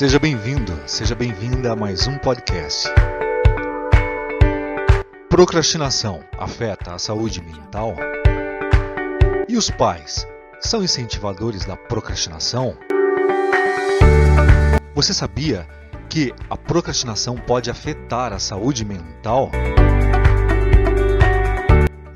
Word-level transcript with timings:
Seja 0.00 0.18
bem-vindo, 0.18 0.72
seja 0.86 1.14
bem-vinda 1.14 1.72
a 1.72 1.76
mais 1.76 2.06
um 2.06 2.16
podcast. 2.16 2.88
Procrastinação 5.28 6.24
afeta 6.38 6.94
a 6.94 6.98
saúde 6.98 7.42
mental? 7.42 7.94
E 9.46 9.58
os 9.58 9.68
pais 9.68 10.26
são 10.58 10.82
incentivadores 10.82 11.66
da 11.66 11.76
procrastinação? 11.76 12.78
Você 14.94 15.12
sabia 15.12 15.68
que 16.08 16.32
a 16.48 16.56
procrastinação 16.56 17.36
pode 17.36 17.70
afetar 17.70 18.32
a 18.32 18.38
saúde 18.38 18.86
mental? 18.86 19.50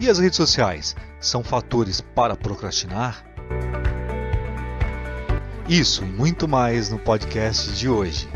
E 0.00 0.08
as 0.08 0.18
redes 0.18 0.38
sociais 0.38 0.96
são 1.20 1.44
fatores 1.44 2.00
para 2.00 2.34
procrastinar? 2.34 3.33
Isso 5.68 6.04
e 6.04 6.06
muito 6.06 6.46
mais 6.46 6.90
no 6.90 6.98
podcast 6.98 7.72
de 7.72 7.88
hoje. 7.88 8.28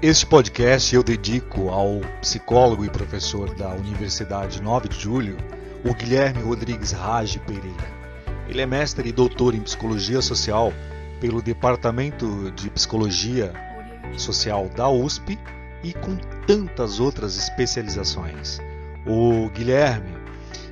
Este 0.00 0.24
podcast 0.24 0.94
eu 0.94 1.02
dedico 1.02 1.68
ao 1.68 2.00
psicólogo 2.20 2.84
e 2.84 2.88
professor 2.88 3.52
da 3.52 3.70
Universidade 3.70 4.62
9 4.62 4.88
de 4.90 5.00
Julho, 5.00 5.36
o 5.84 5.92
Guilherme 5.92 6.40
Rodrigues 6.40 6.92
Rage 6.92 7.40
Pereira. 7.40 7.96
Ele 8.48 8.60
é 8.60 8.66
mestre 8.66 9.08
e 9.08 9.12
doutor 9.12 9.56
em 9.56 9.60
psicologia 9.60 10.22
social 10.22 10.72
pelo 11.20 11.42
Departamento 11.42 12.52
de 12.52 12.70
Psicologia 12.70 13.52
Social 14.16 14.68
da 14.68 14.88
USP 14.88 15.36
e 15.82 15.92
com 15.92 16.16
tantas 16.46 17.00
outras 17.00 17.36
especializações. 17.36 18.60
O 19.04 19.50
Guilherme 19.50 20.15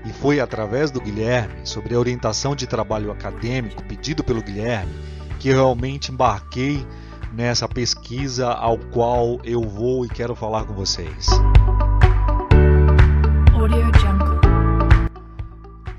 e 0.05 0.13
foi 0.13 0.41
através 0.41 0.91
do 0.91 1.01
Guilherme, 1.01 1.55
sobre 1.65 1.95
a 1.95 1.99
orientação 1.99 2.55
de 2.55 2.67
trabalho 2.67 3.11
acadêmico 3.11 3.83
pedido 3.85 4.23
pelo 4.23 4.43
Guilherme, 4.43 4.93
que 5.41 5.49
eu 5.49 5.55
realmente 5.55 6.13
embarquei 6.13 6.87
nessa 7.33 7.69
pesquisa 7.69 8.49
ao 8.49 8.79
qual 8.79 9.41
eu 9.43 9.63
vou 9.63 10.05
e 10.05 10.09
quero 10.09 10.35
falar 10.35 10.65
com 10.65 10.75
vocês. 10.75 11.29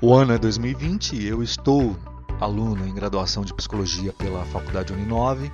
O 0.00 0.14
ano 0.14 0.32
é 0.32 0.38
2020 0.38 1.16
e 1.16 1.26
eu 1.26 1.42
estou 1.42 1.96
aluno 2.40 2.86
em 2.86 2.94
graduação 2.94 3.44
de 3.44 3.52
psicologia 3.54 4.12
pela 4.12 4.44
Faculdade 4.44 4.92
Uninove. 4.92 5.50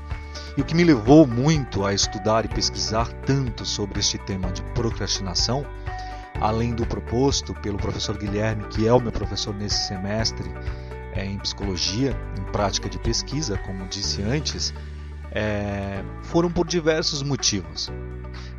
E 0.57 0.61
o 0.61 0.65
que 0.65 0.75
me 0.75 0.85
levou 0.85 1.27
muito 1.27 1.85
a 1.85 1.95
estudar 1.95 2.45
e 2.45 2.48
pesquisar 2.48 3.09
tanto 3.25 3.65
sobre 3.65 4.01
este 4.01 4.19
tema 4.19 4.51
de 4.51 4.63
procrastinação 4.75 5.65
além 6.43 6.75
do 6.75 6.85
proposto 6.85 7.55
pelo 7.55 7.79
professor 7.79 8.19
Guilherme, 8.19 8.65
que 8.65 8.87
é 8.87 8.93
o 8.93 8.98
meu 8.98 9.12
professor 9.12 9.55
nesse 9.55 9.87
semestre 9.87 10.51
é, 11.15 11.25
em 11.25 11.39
psicologia, 11.39 12.17
em 12.37 12.43
prática 12.51 12.89
de 12.89 12.98
pesquisa, 12.98 13.57
como 13.59 13.87
disse 13.87 14.23
antes, 14.23 14.75
é, 15.31 16.03
foram 16.25 16.51
por 16.51 16.67
diversos 16.67 17.23
motivos. 17.23 17.93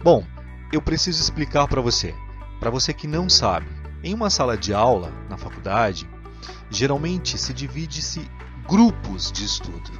Bom, 0.01 0.25
eu 0.71 0.81
preciso 0.81 1.21
explicar 1.21 1.67
para 1.67 1.81
você. 1.81 2.15
Para 2.57 2.69
você 2.69 2.93
que 2.93 3.05
não 3.05 3.27
sabe, 3.27 3.67
em 4.01 4.13
uma 4.13 4.29
sala 4.29 4.57
de 4.57 4.73
aula 4.73 5.11
na 5.29 5.37
faculdade, 5.37 6.09
geralmente 6.69 7.37
se 7.37 7.53
divide-se 7.53 8.25
grupos 8.65 9.29
de 9.29 9.43
estudo. 9.43 9.91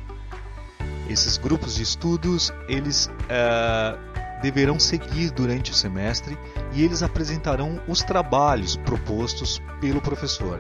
Esses 1.09 1.35
grupos 1.35 1.75
de 1.75 1.83
estudos, 1.83 2.53
eles 2.69 3.11
é, 3.27 3.97
deverão 4.43 4.77
seguir 4.77 5.31
durante 5.31 5.71
o 5.71 5.73
semestre 5.73 6.37
e 6.73 6.83
eles 6.83 7.01
apresentarão 7.01 7.81
os 7.87 8.03
trabalhos 8.03 8.75
propostos 8.75 9.61
pelo 9.79 10.01
professor. 10.01 10.59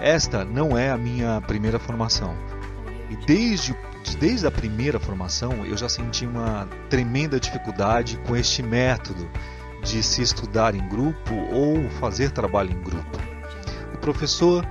Esta 0.00 0.44
não 0.44 0.76
é 0.76 0.90
a 0.90 0.98
minha 0.98 1.40
primeira 1.40 1.78
formação. 1.78 2.34
E 3.08 3.16
desde, 3.24 3.72
desde 4.18 4.48
a 4.48 4.50
primeira 4.50 4.98
formação 4.98 5.64
eu 5.64 5.76
já 5.76 5.88
senti 5.88 6.26
uma 6.26 6.68
tremenda 6.90 7.38
dificuldade 7.38 8.18
com 8.26 8.34
este 8.36 8.64
método 8.64 9.30
de 9.84 10.02
se 10.02 10.20
estudar 10.20 10.74
em 10.74 10.88
grupo 10.88 11.34
ou 11.52 11.88
fazer 12.00 12.32
trabalho 12.32 12.72
em 12.72 12.82
grupo. 12.82 13.18
O 13.94 13.98
professor 13.98 14.66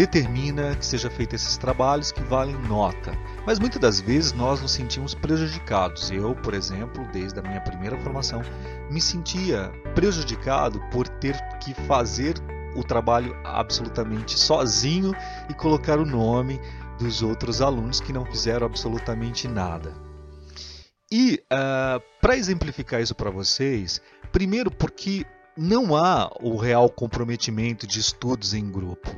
determina 0.00 0.74
que 0.76 0.86
seja 0.86 1.10
feito 1.10 1.34
esses 1.34 1.58
trabalhos 1.58 2.10
que 2.10 2.22
valem 2.22 2.56
nota. 2.62 3.12
Mas 3.44 3.58
muitas 3.58 3.78
das 3.78 4.00
vezes 4.00 4.32
nós 4.32 4.58
nos 4.62 4.72
sentimos 4.72 5.14
prejudicados. 5.14 6.10
Eu, 6.10 6.34
por 6.36 6.54
exemplo, 6.54 7.06
desde 7.12 7.38
a 7.38 7.42
minha 7.42 7.60
primeira 7.60 7.98
formação, 7.98 8.40
me 8.90 8.98
sentia 8.98 9.70
prejudicado 9.94 10.80
por 10.90 11.06
ter 11.06 11.36
que 11.58 11.74
fazer 11.86 12.34
o 12.74 12.82
trabalho 12.82 13.36
absolutamente 13.44 14.38
sozinho 14.38 15.14
e 15.50 15.54
colocar 15.54 15.98
o 15.98 16.06
nome 16.06 16.58
dos 16.98 17.20
outros 17.20 17.60
alunos 17.60 18.00
que 18.00 18.12
não 18.12 18.24
fizeram 18.24 18.66
absolutamente 18.66 19.46
nada. 19.46 19.92
E 21.12 21.34
uh, 21.34 21.46
ah, 21.50 22.00
para 22.22 22.38
exemplificar 22.38 23.02
isso 23.02 23.14
para 23.14 23.30
vocês, 23.30 24.00
primeiro 24.32 24.70
porque 24.70 25.26
não 25.54 25.94
há 25.94 26.30
o 26.40 26.56
real 26.56 26.88
comprometimento 26.88 27.86
de 27.86 28.00
estudos 28.00 28.54
em 28.54 28.70
grupo. 28.70 29.10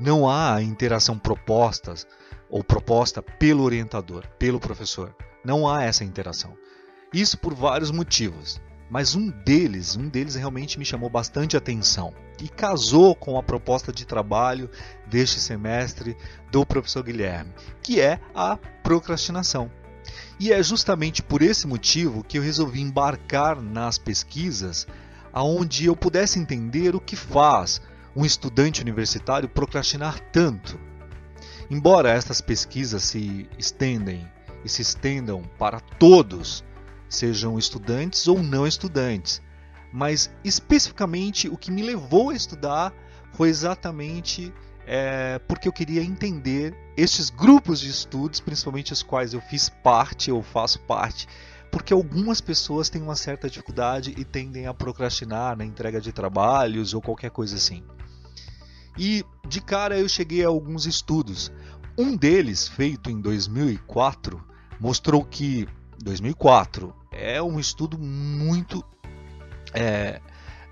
Não 0.00 0.26
há 0.26 0.62
interação 0.62 1.18
propostas 1.18 2.06
ou 2.48 2.64
proposta 2.64 3.20
pelo 3.20 3.62
orientador, 3.62 4.26
pelo 4.38 4.58
professor. 4.58 5.14
Não 5.44 5.68
há 5.68 5.84
essa 5.84 6.04
interação. 6.04 6.56
Isso 7.12 7.36
por 7.36 7.52
vários 7.52 7.90
motivos, 7.90 8.58
mas 8.88 9.14
um 9.14 9.28
deles, 9.28 9.96
um 9.96 10.08
deles 10.08 10.36
realmente 10.36 10.78
me 10.78 10.86
chamou 10.86 11.10
bastante 11.10 11.54
atenção 11.54 12.14
e 12.42 12.48
casou 12.48 13.14
com 13.14 13.38
a 13.38 13.42
proposta 13.42 13.92
de 13.92 14.06
trabalho 14.06 14.70
deste 15.06 15.38
semestre 15.38 16.16
do 16.50 16.64
professor 16.64 17.02
Guilherme, 17.02 17.52
que 17.82 18.00
é 18.00 18.18
a 18.34 18.56
procrastinação. 18.82 19.70
E 20.40 20.50
é 20.50 20.62
justamente 20.62 21.22
por 21.22 21.42
esse 21.42 21.66
motivo 21.66 22.24
que 22.24 22.38
eu 22.38 22.42
resolvi 22.42 22.80
embarcar 22.80 23.60
nas 23.60 23.98
pesquisas 23.98 24.86
aonde 25.30 25.84
eu 25.84 25.94
pudesse 25.94 26.38
entender 26.38 26.96
o 26.96 27.00
que 27.00 27.16
faz 27.16 27.82
um 28.14 28.24
estudante 28.24 28.80
universitário 28.80 29.48
procrastinar 29.48 30.18
tanto. 30.32 30.78
Embora 31.70 32.10
estas 32.10 32.40
pesquisas 32.40 33.04
se 33.04 33.48
estendem 33.58 34.26
e 34.64 34.68
se 34.68 34.82
estendam 34.82 35.42
para 35.58 35.80
todos, 35.80 36.64
sejam 37.08 37.58
estudantes 37.58 38.26
ou 38.26 38.42
não 38.42 38.66
estudantes, 38.66 39.40
mas 39.92 40.30
especificamente 40.44 41.48
o 41.48 41.56
que 41.56 41.70
me 41.70 41.82
levou 41.82 42.30
a 42.30 42.34
estudar 42.34 42.92
foi 43.32 43.48
exatamente 43.48 44.52
é, 44.86 45.38
porque 45.46 45.68
eu 45.68 45.72
queria 45.72 46.02
entender 46.02 46.74
estes 46.96 47.30
grupos 47.30 47.80
de 47.80 47.88
estudos, 47.88 48.40
principalmente 48.40 48.92
os 48.92 49.02
quais 49.02 49.32
eu 49.32 49.40
fiz 49.40 49.68
parte 49.68 50.32
ou 50.32 50.42
faço 50.42 50.80
parte, 50.80 51.28
porque 51.70 51.92
algumas 51.92 52.40
pessoas 52.40 52.90
têm 52.90 53.00
uma 53.00 53.14
certa 53.14 53.48
dificuldade 53.48 54.12
e 54.16 54.24
tendem 54.24 54.66
a 54.66 54.74
procrastinar 54.74 55.56
na 55.56 55.64
entrega 55.64 56.00
de 56.00 56.12
trabalhos 56.12 56.94
ou 56.94 57.00
qualquer 57.00 57.30
coisa 57.30 57.56
assim. 57.56 57.84
E 58.98 59.24
de 59.48 59.60
cara 59.60 59.98
eu 59.98 60.08
cheguei 60.08 60.44
a 60.44 60.48
alguns 60.48 60.86
estudos. 60.86 61.52
Um 61.98 62.16
deles, 62.16 62.68
feito 62.68 63.10
em 63.10 63.20
2004, 63.20 64.42
mostrou 64.78 65.24
que 65.24 65.68
2004 66.02 66.94
é 67.12 67.42
um 67.42 67.58
estudo 67.58 67.98
muito 67.98 68.84
é, 69.74 70.20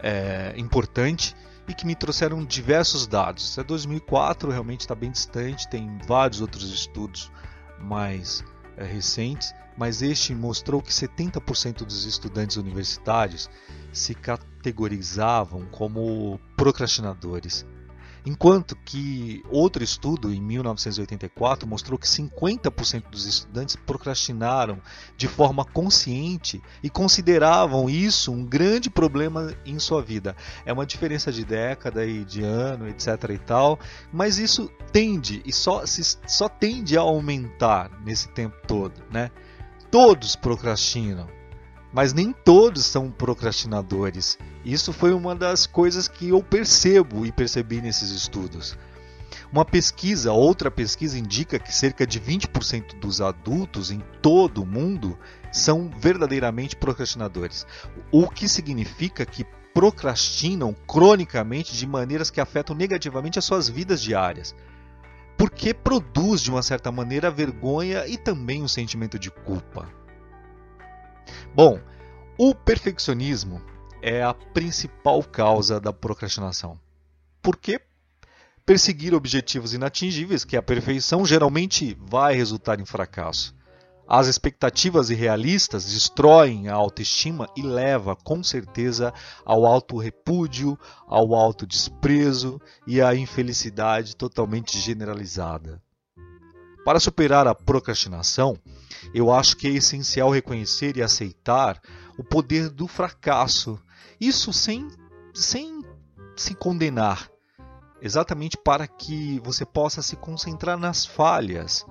é, 0.01 0.55
importante 0.57 1.35
e 1.67 1.75
que 1.75 1.87
me 1.87 1.95
trouxeram 1.95 2.45
diversos 2.45 3.07
dados. 3.07 3.59
É 3.59 3.63
2004, 3.63 4.51
realmente 4.51 4.81
está 4.81 4.95
bem 4.95 5.11
distante, 5.11 5.69
tem 5.69 5.99
vários 6.07 6.41
outros 6.41 6.73
estudos 6.73 7.31
mais 7.79 8.43
é, 8.77 8.85
recentes, 8.85 9.55
mas 9.77 10.03
este 10.03 10.35
mostrou 10.35 10.81
que 10.81 10.91
70% 10.91 11.85
dos 11.85 12.05
estudantes 12.05 12.57
universitários 12.57 13.51
se 13.93 14.15
categorizavam 14.15 15.67
como 15.67 16.41
procrastinadores. 16.57 17.67
Enquanto 18.29 18.77
que 18.85 19.43
outro 19.49 19.83
estudo 19.83 20.31
em 20.31 20.39
1984 20.39 21.67
mostrou 21.67 21.99
que 21.99 22.07
50% 22.07 23.05
dos 23.11 23.25
estudantes 23.25 23.75
procrastinaram 23.75 24.83
de 25.17 25.27
forma 25.27 25.65
consciente 25.65 26.61
e 26.83 26.91
consideravam 26.91 27.89
isso 27.89 28.31
um 28.31 28.45
grande 28.45 28.91
problema 28.91 29.55
em 29.65 29.79
sua 29.79 30.03
vida. 30.03 30.37
É 30.67 30.73
uma 30.75 30.85
diferença 30.85 31.33
de 31.33 31.43
década 31.43 32.05
e 32.05 32.23
de 32.23 32.43
ano, 32.43 32.87
etc 32.87 33.31
e 33.31 33.39
tal, 33.39 33.79
mas 34.13 34.39
isso 34.39 34.71
tende 34.93 35.41
e 35.47 35.51
só, 35.51 35.87
se, 35.87 36.19
só 36.27 36.51
tende 36.51 36.99
a 36.99 37.01
aumentar 37.01 37.91
nesse 38.05 38.29
tempo 38.29 38.59
todo, 38.67 38.93
né? 39.11 39.31
Todos 39.91 40.37
procrastinam, 40.37 41.29
mas 41.93 42.13
nem 42.13 42.33
todos 42.33 42.85
são 42.85 43.11
procrastinadores. 43.11 44.39
Isso 44.65 44.93
foi 44.93 45.13
uma 45.13 45.35
das 45.35 45.67
coisas 45.67 46.09
que 46.09 46.29
eu 46.29 46.43
percebo 46.43 47.25
e 47.25 47.33
percebi 47.33 47.81
nesses 47.81 48.11
estudos. 48.11 48.77
Uma 49.51 49.65
pesquisa, 49.65 50.33
outra 50.33 50.71
pesquisa 50.71 51.19
indica 51.19 51.59
que 51.59 51.75
cerca 51.75 52.07
de 52.07 52.21
20% 52.21 52.99
dos 52.99 53.21
adultos 53.21 53.91
em 53.91 54.03
todo 54.21 54.63
o 54.63 54.67
mundo 54.67 55.19
são 55.51 55.91
verdadeiramente 55.99 56.77
procrastinadores, 56.77 57.67
o 58.13 58.29
que 58.29 58.47
significa 58.49 59.25
que 59.25 59.47
procrastinam 59.73 60.75
cronicamente 60.87 61.75
de 61.75 61.87
maneiras 61.87 62.31
que 62.31 62.41
afetam 62.41 62.77
negativamente 62.77 63.39
as 63.39 63.45
suas 63.45 63.69
vidas 63.69 64.03
diárias. 64.03 64.55
porque 65.39 65.73
produz 65.73 66.43
de 66.43 66.51
uma 66.51 66.65
certa 66.65 66.91
maneira 66.91 67.31
vergonha 67.31 68.09
e 68.09 68.19
também 68.19 68.61
um 68.61 68.67
sentimento 68.67 69.21
de 69.21 69.31
culpa. 69.31 69.89
Bom, 71.55 71.81
o 72.39 72.55
perfeccionismo 72.55 73.61
é 74.03 74.23
a 74.23 74.33
principal 74.33 75.23
causa 75.23 75.81
da 75.81 75.93
procrastinação. 75.93 76.79
Porque 77.43 77.81
perseguir 78.65 79.15
objetivos 79.15 79.73
inatingíveis, 79.73 80.45
que 80.45 80.55
é 80.55 80.59
a 80.59 80.63
perfeição, 80.63 81.25
geralmente 81.25 81.97
vai 82.01 82.35
resultar 82.35 82.79
em 82.79 82.85
fracasso. 82.85 83.57
As 84.07 84.27
expectativas 84.27 85.11
irrealistas 85.11 85.85
destroem 85.85 86.69
a 86.69 86.75
autoestima 86.75 87.47
e 87.55 87.61
leva 87.61 88.17
com 88.17 88.43
certeza 88.43 89.13
ao 89.45 89.67
auto-repúdio, 89.67 90.79
ao 91.07 91.35
auto-desprezo 91.35 92.59
e 92.87 93.03
à 93.03 93.15
infelicidade 93.15 94.17
totalmente 94.17 94.79
generalizada. 94.79 95.83
Para 96.87 96.99
superar 96.99 97.47
a 97.47 97.55
procrastinação, 97.55 98.59
eu 99.15 99.33
acho 99.33 99.57
que 99.57 99.67
é 99.67 99.71
essencial 99.71 100.31
reconhecer 100.31 100.97
e 100.97 101.03
aceitar 101.03 101.81
o 102.17 102.25
poder 102.25 102.69
do 102.69 102.87
fracasso. 102.87 103.81
Isso 104.21 104.53
sem, 104.53 104.89
sem 105.35 105.83
se 106.37 106.55
condenar, 106.55 107.31
exatamente 108.01 108.57
para 108.57 108.87
que 108.87 109.41
você 109.41 109.65
possa 109.65 110.03
se 110.03 110.17
concentrar 110.17 110.79
nas 110.79 111.05
falhas 111.05 111.85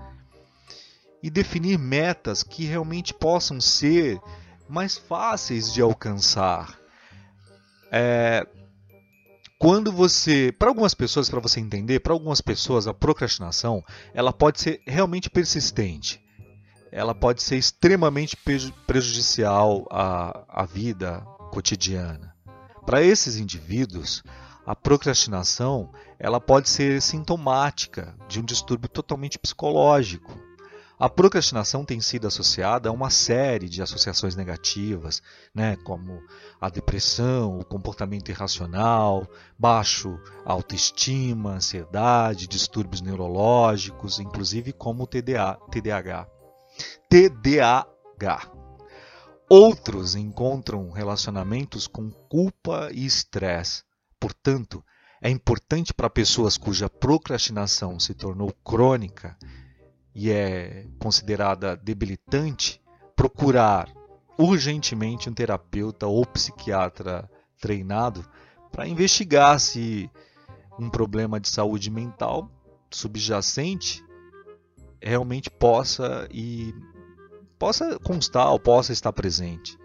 e 1.22 1.30
definir 1.30 1.78
metas 1.78 2.44
que 2.44 2.66
realmente 2.66 3.14
possam 3.14 3.60
ser 3.60 4.20
mais 4.70 4.98
fáceis 4.98 5.74
de 5.74 5.82
alcançar. 5.82 6.78
É, 7.92 8.46
quando 9.58 9.92
você, 9.92 10.54
para 10.58 10.70
algumas 10.70 10.94
pessoas, 10.94 11.30
para 11.30 11.40
você 11.40 11.60
entender, 11.60 12.00
para 12.00 12.14
algumas 12.14 12.42
pessoas 12.42 12.88
a 12.88 12.94
procrastinação, 12.94 13.84
ela 14.14 14.32
pode 14.32 14.62
ser 14.62 14.82
realmente 14.86 15.30
persistente. 15.30 16.24
Ela 16.92 17.14
pode 17.14 17.44
ser 17.44 17.58
extremamente 17.58 18.38
prejudicial 18.86 19.86
à, 19.92 20.46
à 20.48 20.66
vida 20.66 21.22
cotidiana. 21.52 22.36
Para 22.86 23.02
esses 23.02 23.38
indivíduos, 23.38 24.24
a 24.66 24.76
procrastinação 24.76 25.92
ela 26.20 26.42
pode 26.42 26.70
ser 26.70 27.02
sintomática 27.02 28.16
de 28.28 28.40
um 28.40 28.44
distúrbio 28.44 28.90
totalmente 28.90 29.38
psicológico. 29.40 30.38
A 31.00 31.08
procrastinação 31.08 31.86
tem 31.86 32.02
sido 32.02 32.26
associada 32.26 32.90
a 32.90 32.92
uma 32.92 33.12
série 33.12 33.70
de 33.70 33.84
associações 33.84 34.36
negativas, 34.36 35.22
né, 35.54 35.76
como 35.86 36.24
a 36.60 36.70
depressão, 36.70 37.60
o 37.60 37.66
comportamento 37.66 38.30
irracional, 38.30 39.28
baixo 39.60 40.20
autoestima, 40.44 41.52
ansiedade, 41.52 42.48
distúrbios 42.48 43.02
neurológicos, 43.02 44.20
inclusive 44.20 44.74
como 44.74 45.04
o 45.04 45.08
TDA, 45.08 45.60
TDAH. 45.70 46.37
TDAH. 47.10 48.52
Outros 49.50 50.16
encontram 50.16 50.92
relacionamentos 50.92 51.88
com 51.88 52.12
culpa 52.12 52.90
e 52.92 53.06
estresse. 53.06 53.84
Portanto, 54.20 54.84
é 55.22 55.30
importante 55.30 55.94
para 55.94 56.10
pessoas 56.10 56.58
cuja 56.58 56.90
procrastinação 56.90 58.00
se 58.00 58.14
tornou 58.14 58.52
crônica 58.64 59.38
e 60.14 60.32
é 60.32 60.88
considerada 61.00 61.78
debilitante, 61.78 62.82
procurar 63.16 63.88
urgentemente 64.38 65.30
um 65.30 65.34
terapeuta 65.34 66.08
ou 66.08 66.26
psiquiatra 66.26 67.30
treinado 67.60 68.28
para 68.72 68.88
investigar 68.88 69.60
se 69.60 70.10
um 70.78 70.90
problema 70.90 71.40
de 71.40 71.50
saúde 71.50 71.90
mental 71.90 72.52
subjacente 72.92 74.04
realmente 75.02 75.50
possa 75.50 76.28
e 76.32 76.74
possa 77.58 77.98
constar 78.00 78.52
ou 78.52 78.60
possa 78.60 78.94
estar 78.94 79.12
presente. 79.14 79.78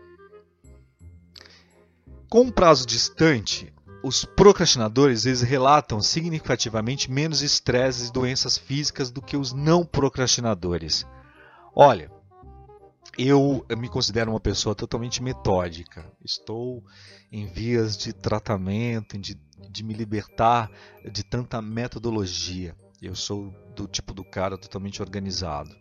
Com 2.28 2.42
um 2.42 2.50
prazo 2.50 2.86
distante, 2.86 3.72
os 4.02 4.24
procrastinadores 4.24 5.26
eles 5.26 5.42
relatam 5.42 6.00
significativamente 6.00 7.10
menos 7.10 7.42
estresse 7.42 8.08
e 8.08 8.12
doenças 8.12 8.58
físicas 8.58 9.10
do 9.10 9.22
que 9.22 9.36
os 9.36 9.52
não 9.52 9.84
procrastinadores. 9.84 11.06
Olha, 11.74 12.10
eu 13.16 13.64
me 13.76 13.88
considero 13.88 14.30
uma 14.30 14.40
pessoa 14.40 14.74
totalmente 14.74 15.22
metódica. 15.22 16.04
Estou 16.24 16.82
em 17.30 17.46
vias 17.46 17.96
de 17.96 18.12
tratamento, 18.12 19.18
de, 19.18 19.38
de 19.70 19.84
me 19.84 19.94
libertar 19.94 20.70
de 21.10 21.22
tanta 21.22 21.62
metodologia. 21.62 22.74
Eu 23.02 23.16
sou 23.16 23.52
do 23.74 23.88
tipo 23.88 24.14
do 24.14 24.24
cara 24.24 24.56
totalmente 24.56 25.02
organizado. 25.02 25.74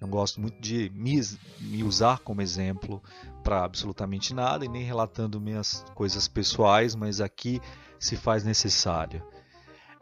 Não 0.00 0.08
gosto 0.08 0.40
muito 0.40 0.60
de 0.60 0.90
me, 0.94 1.20
me 1.60 1.82
usar 1.82 2.18
como 2.20 2.42
exemplo 2.42 3.02
para 3.42 3.64
absolutamente 3.64 4.34
nada 4.34 4.64
e 4.64 4.68
nem 4.68 4.84
relatando 4.84 5.40
minhas 5.40 5.84
coisas 5.94 6.28
pessoais, 6.28 6.94
mas 6.94 7.20
aqui 7.20 7.60
se 7.98 8.16
faz 8.16 8.44
necessário. 8.44 9.22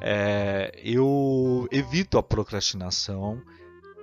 É, 0.01 0.73
eu 0.83 1.67
evito 1.71 2.19
a 2.19 2.23
procrastinação 2.23 3.41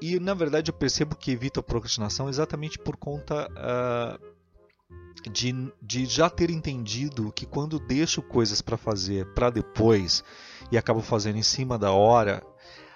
e, 0.01 0.19
na 0.19 0.33
verdade, 0.33 0.71
eu 0.71 0.73
percebo 0.73 1.15
que 1.15 1.31
evito 1.31 1.59
a 1.59 1.63
procrastinação 1.63 2.27
exatamente 2.27 2.79
por 2.79 2.97
conta 2.97 3.47
uh, 3.51 5.29
de, 5.29 5.71
de 5.81 6.05
já 6.05 6.29
ter 6.29 6.49
entendido 6.49 7.31
que 7.31 7.45
quando 7.45 7.79
deixo 7.79 8.21
coisas 8.21 8.61
para 8.61 8.77
fazer 8.77 9.31
para 9.33 9.49
depois 9.49 10.23
e 10.71 10.77
acabo 10.77 11.01
fazendo 11.01 11.37
em 11.37 11.43
cima 11.43 11.77
da 11.77 11.91
hora, 11.91 12.41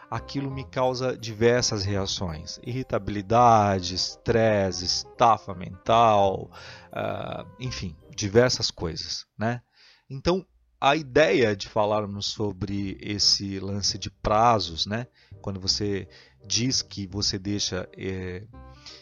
aquilo 0.09 0.49
me 0.49 0.63
causa 0.65 1.17
diversas 1.17 1.83
reações: 1.83 2.59
irritabilidade, 2.63 3.95
estresse, 3.95 4.85
estafa 4.85 5.53
mental, 5.53 6.51
uh, 6.91 7.45
enfim, 7.59 7.95
diversas 8.15 8.71
coisas, 8.71 9.25
né? 9.37 9.61
Então, 10.09 10.45
a 10.79 10.95
ideia 10.95 11.55
de 11.55 11.67
falarmos 11.67 12.27
sobre 12.27 12.97
esse 13.01 13.59
lance 13.59 13.97
de 13.97 14.09
prazos, 14.09 14.85
né? 14.85 15.07
Quando 15.41 15.59
você 15.59 16.07
diz 16.45 16.81
que 16.81 17.07
você 17.07 17.37
deixa 17.37 17.89
eh, 17.97 18.43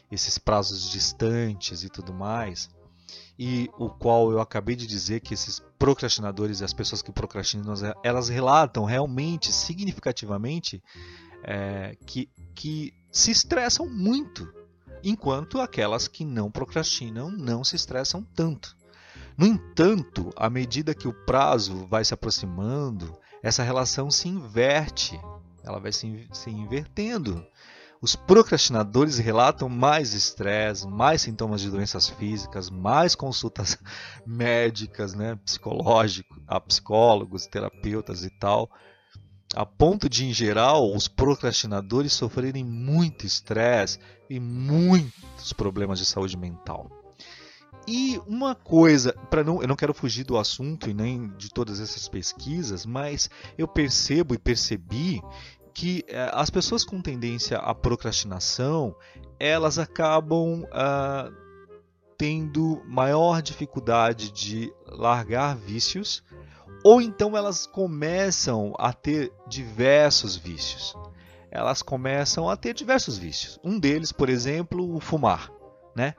esses 0.10 0.38
prazos 0.38 0.90
distantes 0.90 1.84
e 1.84 1.90
tudo 1.90 2.14
mais, 2.14 2.70
e 3.38 3.70
o 3.78 3.90
qual 3.90 4.32
eu 4.32 4.40
acabei 4.40 4.76
de 4.76 4.88
dizer 4.88 5.20
que 5.20 5.34
esses 5.34 5.62
procrastinadores 5.78 6.62
e 6.62 6.64
as 6.64 6.74
pessoas 6.74 7.02
que 7.02 7.12
procrastinam, 7.12 7.74
elas 8.04 8.30
relatam 8.30 8.86
realmente, 8.86 9.52
significativamente, 9.52 10.82
é, 11.44 11.98
que, 12.06 12.30
que 12.54 12.94
se 13.12 13.32
estressam 13.32 13.88
muito, 13.88 14.52
enquanto 15.04 15.60
aquelas 15.60 16.08
que 16.08 16.24
não 16.26 16.50
procrastinam 16.50 17.30
não 17.30 17.64
se 17.64 17.76
estressam 17.76 18.26
tanto. 18.36 18.76
No 19.38 19.46
entanto, 19.46 20.32
à 20.36 20.50
medida 20.50 20.96
que 20.96 21.08
o 21.08 21.14
prazo 21.26 21.86
vai 21.88 22.06
se 22.06 22.14
aproximando, 22.14 23.18
essa 23.44 23.64
relação 23.64 24.10
se 24.10 24.30
inverte, 24.30 25.20
ela 25.62 25.80
vai 25.80 25.92
se, 25.92 26.28
se 26.32 26.50
invertendo. 26.50 27.46
Os 28.02 28.16
procrastinadores 28.16 29.18
relatam 29.18 29.70
mais 29.70 30.14
estresse, 30.14 30.88
mais 30.88 31.22
sintomas 31.22 31.62
de 31.62 31.70
doenças 31.70 32.10
físicas, 32.10 32.70
mais 32.70 33.16
consultas 33.16 33.78
médicas, 34.28 35.14
né, 35.14 35.36
psicológico, 35.44 36.40
a 36.48 36.60
psicólogos, 36.60 37.48
terapeutas 37.48 38.24
e 38.24 38.30
tal, 38.30 38.70
a 39.56 39.66
ponto 39.66 40.10
de, 40.10 40.26
em 40.26 40.34
geral, 40.34 40.94
os 40.94 41.08
procrastinadores 41.08 42.14
sofrerem 42.14 42.64
muito 42.64 43.26
estresse 43.26 44.00
e 44.30 44.40
muitos 44.40 45.54
problemas 45.54 46.00
de 46.00 46.06
saúde 46.06 46.36
mental. 46.36 46.90
E 47.88 48.20
uma 48.26 48.56
coisa, 48.56 49.14
para 49.30 49.44
não, 49.44 49.62
eu 49.62 49.68
não 49.68 49.76
quero 49.76 49.94
fugir 49.94 50.24
do 50.24 50.38
assunto 50.38 50.90
e 50.90 50.94
nem 50.94 51.28
de 51.38 51.50
todas 51.50 51.80
essas 51.80 52.08
pesquisas, 52.08 52.84
mas 52.84 53.30
eu 53.58 53.68
percebo 53.68 54.34
e 54.34 54.40
percebi 54.40 55.22
que 55.76 56.06
eh, 56.08 56.32
as 56.34 56.50
pessoas 56.50 56.86
com 56.86 57.02
tendência 57.02 57.58
à 57.58 57.76
procrastinação 57.76 58.96
elas 59.38 59.78
acabam 59.78 60.66
ah, 60.72 61.30
tendo 62.18 62.82
maior 62.86 63.42
dificuldade 63.42 64.32
de 64.32 64.74
largar 64.88 65.56
vícios 65.58 66.24
ou 66.82 67.02
então 67.02 67.36
elas 67.36 67.68
começam 67.68 68.74
a 68.80 68.94
ter 68.94 69.34
diversos 69.48 70.36
vícios. 70.36 70.96
Elas 71.52 71.82
começam 71.82 72.50
a 72.50 72.56
ter 72.56 72.74
diversos 72.74 73.18
vícios. 73.18 73.60
Um 73.64 73.80
deles, 73.80 74.12
por 74.12 74.30
exemplo, 74.30 74.96
o 74.96 75.00
fumar, 75.00 75.52
né? 75.96 76.14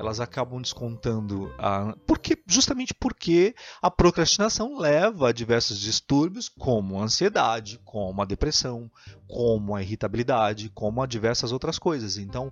Elas 0.00 0.18
acabam 0.18 0.62
descontando 0.62 1.54
a. 1.58 1.94
Porque, 2.06 2.42
justamente 2.46 2.94
porque 2.94 3.54
a 3.82 3.90
procrastinação 3.90 4.78
leva 4.78 5.28
a 5.28 5.32
diversos 5.32 5.78
distúrbios, 5.78 6.48
como 6.48 6.98
a 6.98 7.04
ansiedade, 7.04 7.78
como 7.84 8.22
a 8.22 8.24
depressão, 8.24 8.90
como 9.28 9.76
a 9.76 9.82
irritabilidade, 9.82 10.70
como 10.70 11.02
a 11.02 11.06
diversas 11.06 11.52
outras 11.52 11.78
coisas. 11.78 12.16
Então, 12.16 12.50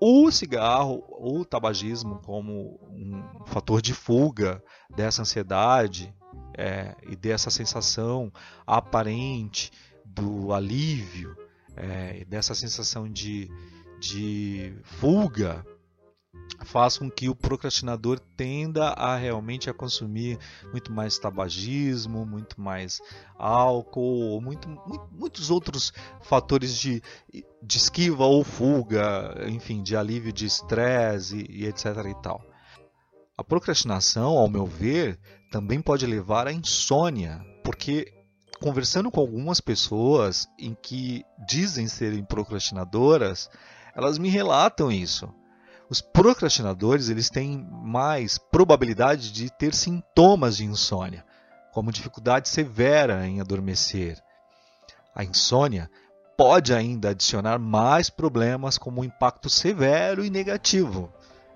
o 0.00 0.28
cigarro, 0.32 1.04
o 1.10 1.44
tabagismo, 1.44 2.18
como 2.24 2.80
um 2.90 3.46
fator 3.46 3.80
de 3.80 3.94
fuga 3.94 4.60
dessa 4.96 5.22
ansiedade 5.22 6.12
é, 6.58 6.96
e 7.08 7.14
dessa 7.14 7.50
sensação 7.50 8.32
aparente 8.66 9.70
do 10.04 10.52
alívio 10.52 11.36
é, 11.76 12.24
dessa 12.24 12.52
sensação 12.52 13.08
de, 13.08 13.48
de 14.00 14.74
fuga 14.82 15.64
faz 16.66 16.98
com 16.98 17.10
que 17.10 17.28
o 17.28 17.34
procrastinador 17.34 18.20
tenda 18.36 18.88
a 18.88 19.16
realmente 19.16 19.70
a 19.70 19.74
consumir 19.74 20.38
muito 20.70 20.92
mais 20.92 21.18
tabagismo, 21.18 22.26
muito 22.26 22.60
mais 22.60 23.00
álcool, 23.38 24.40
muito, 24.40 24.68
muito, 24.68 25.08
muitos 25.12 25.50
outros 25.50 25.92
fatores 26.22 26.76
de, 26.76 27.02
de 27.62 27.76
esquiva 27.76 28.24
ou 28.24 28.44
fuga, 28.44 29.34
enfim, 29.48 29.82
de 29.82 29.96
alívio 29.96 30.32
de 30.32 30.46
estresse 30.46 31.36
e, 31.36 31.62
e 31.62 31.66
etc 31.66 31.86
e 32.08 32.22
tal. 32.22 32.44
A 33.36 33.42
procrastinação, 33.42 34.36
ao 34.36 34.48
meu 34.48 34.66
ver, 34.66 35.18
também 35.50 35.80
pode 35.80 36.06
levar 36.06 36.46
à 36.46 36.52
insônia, 36.52 37.44
porque 37.64 38.12
conversando 38.60 39.10
com 39.10 39.20
algumas 39.20 39.60
pessoas 39.60 40.46
em 40.58 40.74
que 40.74 41.24
dizem 41.48 41.88
serem 41.88 42.22
procrastinadoras, 42.22 43.48
elas 43.96 44.18
me 44.18 44.28
relatam 44.28 44.92
isso 44.92 45.32
os 45.90 46.00
procrastinadores 46.00 47.08
eles 47.08 47.28
têm 47.28 47.66
mais 47.68 48.38
probabilidade 48.38 49.32
de 49.32 49.50
ter 49.50 49.74
sintomas 49.74 50.56
de 50.56 50.64
insônia, 50.64 51.24
como 51.72 51.90
dificuldade 51.90 52.48
severa 52.48 53.26
em 53.26 53.40
adormecer. 53.40 54.22
A 55.12 55.24
insônia 55.24 55.90
pode 56.36 56.72
ainda 56.72 57.10
adicionar 57.10 57.58
mais 57.58 58.08
problemas 58.08 58.78
como 58.78 59.00
um 59.00 59.04
impacto 59.04 59.50
severo 59.50 60.24
e 60.24 60.30
negativo, 60.30 61.12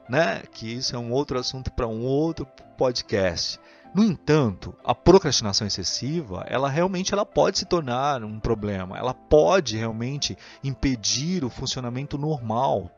né? 0.09 0.43
Que 0.53 0.75
isso 0.75 0.97
é 0.97 0.99
um 0.99 1.13
outro 1.13 1.39
assunto 1.39 1.71
para 1.71 1.87
um 1.87 2.03
outro 2.05 2.45
podcast. 2.77 3.61
No 3.95 4.03
entanto, 4.03 4.75
a 4.85 4.97
procrastinação 4.97 5.65
excessiva, 5.65 6.45
ela 6.49 6.69
realmente 6.69 7.15
ela 7.15 7.25
pode 7.25 7.61
se 7.61 7.67
tornar 7.67 8.25
um 8.25 8.41
problema. 8.41 8.99
Ela 8.99 9.15
pode 9.15 9.77
realmente 9.77 10.37
impedir 10.65 11.45
o 11.45 11.51
funcionamento 11.51 12.19
normal 12.19 12.91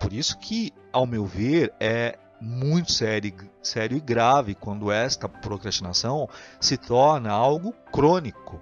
por 0.00 0.12
isso 0.12 0.38
que, 0.38 0.72
ao 0.92 1.06
meu 1.06 1.26
ver, 1.26 1.72
é 1.80 2.18
muito 2.40 2.92
sério, 2.92 3.34
sério 3.62 3.96
e 3.96 4.00
grave 4.00 4.54
quando 4.54 4.92
esta 4.92 5.28
procrastinação 5.28 6.28
se 6.60 6.76
torna 6.76 7.30
algo 7.30 7.72
crônico. 7.92 8.60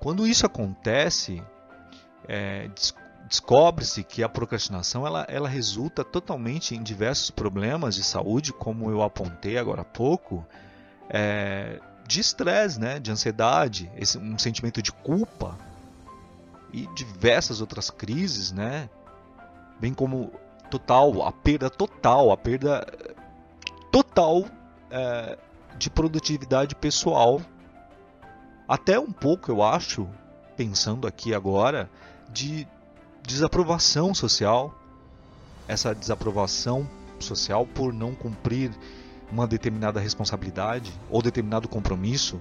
Quando 0.00 0.26
isso 0.26 0.44
acontece, 0.44 1.42
é, 2.26 2.68
descobre-se 3.28 4.02
que 4.02 4.22
a 4.22 4.28
procrastinação 4.28 5.06
ela, 5.06 5.24
ela 5.28 5.48
resulta 5.48 6.04
totalmente 6.04 6.74
em 6.74 6.82
diversos 6.82 7.30
problemas 7.30 7.94
de 7.94 8.02
saúde, 8.02 8.52
como 8.52 8.90
eu 8.90 9.02
apontei 9.02 9.56
agora 9.56 9.82
há 9.82 9.84
pouco, 9.84 10.44
é, 11.08 11.80
de 12.06 12.20
estresse, 12.20 12.80
né, 12.80 12.98
de 12.98 13.10
ansiedade, 13.12 13.90
esse, 13.96 14.18
um 14.18 14.38
sentimento 14.38 14.82
de 14.82 14.90
culpa 14.90 15.56
e 16.72 16.86
diversas 16.94 17.60
outras 17.60 17.90
crises, 17.90 18.50
né, 18.50 18.90
bem 19.82 19.92
como 19.92 20.30
total, 20.70 21.26
a 21.26 21.32
perda 21.32 21.68
total, 21.68 22.30
a 22.30 22.36
perda 22.36 22.86
total 23.90 24.44
é, 24.88 25.36
de 25.76 25.90
produtividade 25.90 26.76
pessoal. 26.76 27.42
Até 28.68 28.96
um 28.96 29.10
pouco, 29.10 29.50
eu 29.50 29.60
acho, 29.60 30.08
pensando 30.56 31.04
aqui 31.04 31.34
agora, 31.34 31.90
de 32.30 32.64
desaprovação 33.26 34.14
social. 34.14 34.72
Essa 35.66 35.92
desaprovação 35.92 36.88
social 37.18 37.66
por 37.66 37.92
não 37.92 38.14
cumprir 38.14 38.70
uma 39.32 39.48
determinada 39.48 39.98
responsabilidade 39.98 40.92
ou 41.10 41.20
determinado 41.20 41.66
compromisso. 41.68 42.40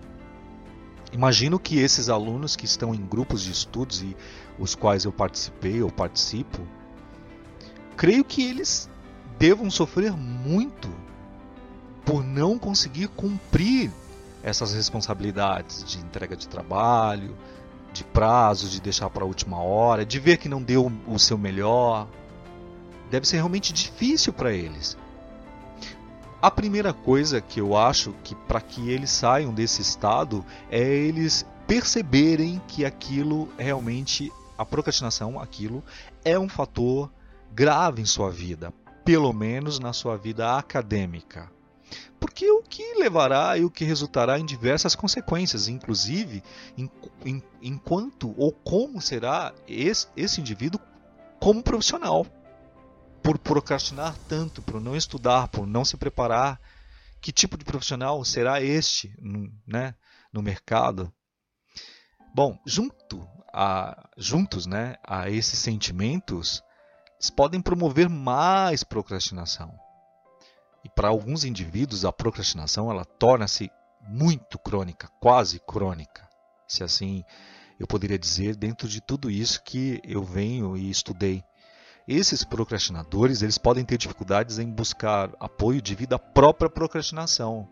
Imagino 1.11 1.57
que 1.57 1.79
esses 1.79 2.07
alunos 2.07 2.55
que 2.55 2.65
estão 2.65 2.93
em 2.93 3.03
grupos 3.03 3.41
de 3.41 3.51
estudos 3.51 4.03
e 4.03 4.15
os 4.59 4.75
quais 4.75 5.05
eu 5.05 5.11
participei 5.11 5.81
ou 5.81 5.91
participo, 5.91 6.61
creio 8.01 8.25
que 8.25 8.43
eles 8.43 8.89
devam 9.37 9.69
sofrer 9.69 10.11
muito 10.17 10.89
por 12.03 12.23
não 12.23 12.57
conseguir 12.57 13.07
cumprir 13.09 13.91
essas 14.41 14.73
responsabilidades 14.73 15.83
de 15.83 15.99
entrega 15.99 16.35
de 16.35 16.47
trabalho, 16.47 17.37
de 17.93 18.03
prazo, 18.03 18.67
de 18.69 18.81
deixar 18.81 19.07
para 19.11 19.23
a 19.23 19.27
última 19.27 19.61
hora, 19.61 20.03
de 20.03 20.19
ver 20.19 20.37
que 20.37 20.49
não 20.49 20.63
deu 20.63 20.91
o 21.05 21.19
seu 21.19 21.37
melhor. 21.37 22.07
Deve 23.11 23.27
ser 23.27 23.35
realmente 23.35 23.71
difícil 23.71 24.33
para 24.33 24.51
eles. 24.51 24.97
A 26.41 26.49
primeira 26.49 26.93
coisa 26.93 27.39
que 27.39 27.61
eu 27.61 27.77
acho 27.77 28.15
que 28.23 28.33
para 28.33 28.61
que 28.61 28.89
eles 28.89 29.11
saiam 29.11 29.53
desse 29.53 29.83
estado 29.83 30.43
é 30.71 30.81
eles 30.81 31.45
perceberem 31.67 32.59
que 32.67 32.83
aquilo 32.83 33.47
realmente 33.59 34.31
a 34.57 34.65
procrastinação, 34.65 35.39
aquilo 35.39 35.83
é 36.25 36.39
um 36.39 36.49
fator 36.49 37.11
grave 37.53 38.01
em 38.01 38.05
sua 38.05 38.31
vida, 38.31 38.73
pelo 39.03 39.33
menos 39.33 39.79
na 39.79 39.93
sua 39.93 40.17
vida 40.17 40.57
acadêmica. 40.57 41.51
Porque 42.19 42.49
o 42.49 42.61
que 42.61 42.93
levará 42.95 43.57
e 43.57 43.65
o 43.65 43.71
que 43.71 43.83
resultará 43.83 44.39
em 44.39 44.45
diversas 44.45 44.95
consequências, 44.95 45.67
inclusive 45.67 46.43
em, 46.77 46.89
em, 47.25 47.43
enquanto 47.61 48.33
ou 48.37 48.51
como 48.51 49.01
será 49.01 49.53
esse, 49.67 50.07
esse 50.15 50.39
indivíduo 50.39 50.79
como 51.39 51.63
profissional. 51.63 52.25
Por 53.23 53.37
procrastinar 53.37 54.15
tanto, 54.27 54.61
por 54.61 54.79
não 54.79 54.95
estudar, 54.95 55.47
por 55.47 55.67
não 55.67 55.83
se 55.83 55.97
preparar, 55.97 56.59
que 57.19 57.31
tipo 57.31 57.57
de 57.57 57.65
profissional 57.65 58.23
será 58.23 58.61
este 58.61 59.13
né, 59.67 59.93
no 60.31 60.41
mercado? 60.41 61.11
Bom, 62.33 62.57
junto 62.65 63.27
a, 63.53 64.09
juntos 64.17 64.65
né, 64.65 64.95
a 65.03 65.29
esses 65.29 65.59
sentimentos, 65.59 66.63
podem 67.29 67.61
promover 67.61 68.09
mais 68.09 68.83
procrastinação. 68.83 69.73
E 70.83 70.89
para 70.89 71.09
alguns 71.09 71.43
indivíduos, 71.43 72.05
a 72.05 72.11
procrastinação 72.11 72.89
ela 72.89 73.05
torna-se 73.05 73.69
muito 74.07 74.57
crônica, 74.57 75.09
quase 75.19 75.59
crônica, 75.59 76.27
se 76.67 76.83
assim 76.83 77.23
eu 77.79 77.87
poderia 77.87 78.17
dizer, 78.17 78.55
dentro 78.55 78.87
de 78.87 79.01
tudo 79.01 79.29
isso 79.29 79.63
que 79.63 79.99
eu 80.03 80.23
venho 80.23 80.77
e 80.77 80.89
estudei. 80.89 81.43
Esses 82.07 82.43
procrastinadores 82.43 83.41
eles 83.41 83.57
podem 83.57 83.83
ter 83.83 83.97
dificuldades 83.97 84.59
em 84.59 84.69
buscar 84.69 85.31
apoio 85.39 85.81
devido 85.81 86.13
à 86.13 86.19
própria 86.19 86.69
procrastinação, 86.69 87.67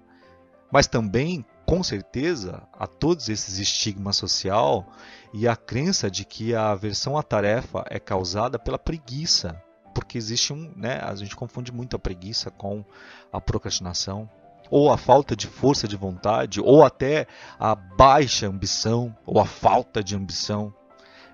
mas 0.72 0.88
também 0.88 1.46
com 1.70 1.84
certeza, 1.84 2.64
a 2.74 2.88
todos 2.88 3.30
esses 3.30 3.60
estigmas 3.60 4.18
social 4.18 4.92
e 5.32 5.48
a 5.48 5.56
crença 5.56 6.10
de 6.10 6.26
que 6.26 6.56
a 6.56 6.72
aversão 6.72 7.16
à 7.16 7.22
tarefa 7.22 7.86
é 7.92 8.00
causada 8.00 8.58
pela 8.58 8.80
preguiça, 8.80 9.62
porque 9.94 10.18
existe 10.18 10.52
um, 10.52 10.74
né, 10.76 11.00
a 11.00 11.14
gente 11.14 11.36
confunde 11.36 11.72
muito 11.72 11.96
a 11.96 12.00
preguiça 12.00 12.50
com 12.50 12.84
a 13.32 13.40
procrastinação, 13.40 14.28
ou 14.72 14.92
a 14.92 14.98
falta 14.98 15.36
de 15.36 15.46
força 15.46 15.88
de 15.88 15.96
vontade, 15.96 16.60
ou 16.60 16.84
até 16.84 17.28
a 17.60 17.76
baixa 17.76 18.48
ambição, 18.48 19.16
ou 19.24 19.40
a 19.40 19.46
falta 19.46 20.04
de 20.04 20.16
ambição. 20.16 20.74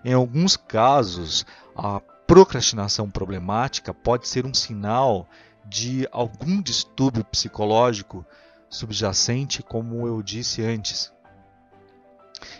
Em 0.03 0.11
alguns 0.11 0.57
casos, 0.57 1.45
a 1.77 2.01
procrastinação 2.27 3.09
problemática 3.09 3.93
pode 3.93 4.27
ser 4.27 4.45
um 4.45 4.53
sinal 4.53 5.29
de 5.65 6.05
algum 6.11 6.61
distúrbio 6.61 7.23
psicológico 7.23 8.25
subjacente, 8.69 9.63
como 9.63 10.07
eu 10.07 10.22
disse 10.22 10.62
antes. 10.62 11.13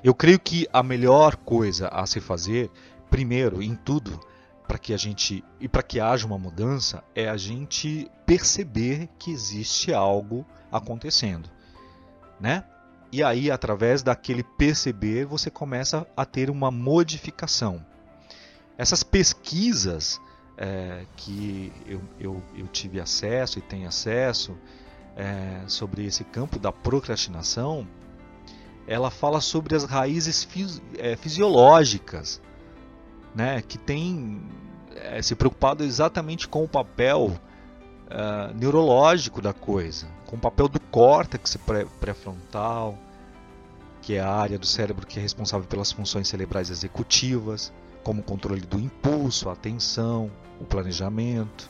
Eu 0.04 0.14
creio 0.14 0.40
que 0.40 0.68
a 0.72 0.82
melhor 0.82 1.36
coisa 1.36 1.88
a 1.90 2.06
se 2.06 2.20
fazer, 2.20 2.70
primeiro 3.10 3.62
em 3.62 3.76
tudo, 3.76 4.20
para 4.68 4.78
que 4.78 4.94
a 4.94 4.98
gente 4.98 5.44
e 5.60 5.68
para 5.68 5.84
que 5.84 6.00
haja 6.00 6.26
uma 6.26 6.40
mudança, 6.40 7.04
é 7.14 7.30
a 7.30 7.38
gente 7.38 8.10
perceber 8.26 9.10
que 9.20 9.32
existe 9.32 9.94
algo 9.94 10.46
acontecendo, 10.72 11.50
né? 12.40 12.66
E 13.12 13.24
aí, 13.24 13.50
através 13.50 14.04
daquele 14.04 14.44
perceber, 14.44 15.26
você 15.26 15.50
começa 15.50 16.06
a 16.18 16.26
ter 16.26 16.50
uma 16.50 16.72
modificação. 16.72 17.86
Essas 18.78 19.04
pesquisas 19.04 20.20
é, 20.58 21.06
que 21.16 21.72
eu, 21.86 22.02
eu, 22.20 22.44
eu 22.56 22.68
tive 22.68 23.00
acesso 23.00 23.60
e 23.60 23.62
tenho 23.62 23.88
acesso, 23.88 24.58
é, 25.16 25.62
sobre 25.68 26.06
esse 26.06 26.24
campo 26.24 26.60
da 26.60 26.72
procrastinação, 26.72 27.88
ela 28.88 29.10
fala 29.10 29.42
sobre 29.42 29.76
as 29.76 29.84
raízes 29.84 30.44
fisi 30.44 30.82
é, 30.98 31.16
fisiológicas, 31.16 32.42
né, 33.34 33.62
que 33.62 33.78
tem 33.78 34.42
é, 34.96 35.22
se 35.22 35.36
preocupado 35.36 35.84
exatamente 35.84 36.48
com 36.48 36.64
o 36.64 36.68
papel 36.68 37.38
é, 38.10 38.54
neurológico 38.54 39.42
da 39.42 39.54
coisa, 39.54 40.08
com 40.26 40.36
o 40.36 40.40
papel 40.40 40.68
do 40.68 40.80
córtex 40.80 41.58
pré-frontal, 42.00 42.98
que 44.02 44.16
é 44.16 44.20
a 44.20 44.30
área 44.30 44.60
do 44.60 44.68
cérebro 44.68 45.08
que 45.08 45.18
é 45.18 45.22
responsável 45.22 45.68
pelas 45.68 45.92
funções 45.92 46.28
cerebrais 46.28 46.70
executivas, 46.70 47.74
como 48.04 48.22
o 48.22 48.24
controle 48.24 48.62
do 48.62 48.80
impulso, 48.80 49.50
a 49.50 49.54
atenção, 49.54 50.30
o 50.62 50.64
planejamento. 50.64 51.68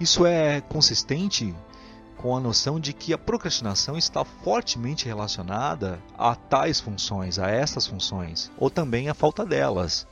Isso 0.00 0.24
é 0.24 0.62
consistente 0.62 1.54
com 2.24 2.34
a 2.34 2.40
noção 2.40 2.80
de 2.80 2.94
que 2.94 3.12
a 3.12 3.18
procrastinação 3.18 3.98
está 3.98 4.24
fortemente 4.24 5.04
relacionada 5.04 6.02
a 6.16 6.34
tais 6.34 6.80
funções, 6.80 7.38
a 7.38 7.50
essas 7.50 7.86
funções, 7.86 8.50
ou 8.56 8.70
também 8.70 9.10
a 9.10 9.14
falta 9.14 9.44
delas. 9.44 10.08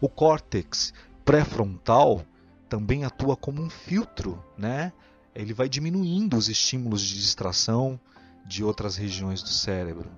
O 0.00 0.08
córtex 0.08 0.94
pré-frontal 1.24 2.24
também 2.68 3.04
atua 3.04 3.36
como 3.36 3.60
um 3.60 3.68
filtro, 3.68 4.40
né? 4.56 4.92
Ele 5.34 5.52
vai 5.52 5.68
diminuindo 5.68 6.36
os 6.36 6.48
estímulos 6.48 7.02
de 7.02 7.16
distração 7.16 7.98
de 8.46 8.62
outras 8.62 8.94
regiões 8.94 9.42
do 9.42 9.48
cérebro. 9.48 10.08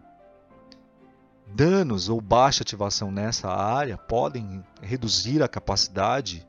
Danos 1.46 2.10
ou 2.10 2.20
baixa 2.20 2.62
ativação 2.62 3.10
nessa 3.10 3.48
área 3.48 3.96
podem 3.96 4.62
reduzir 4.82 5.42
a 5.42 5.48
capacidade 5.48 6.46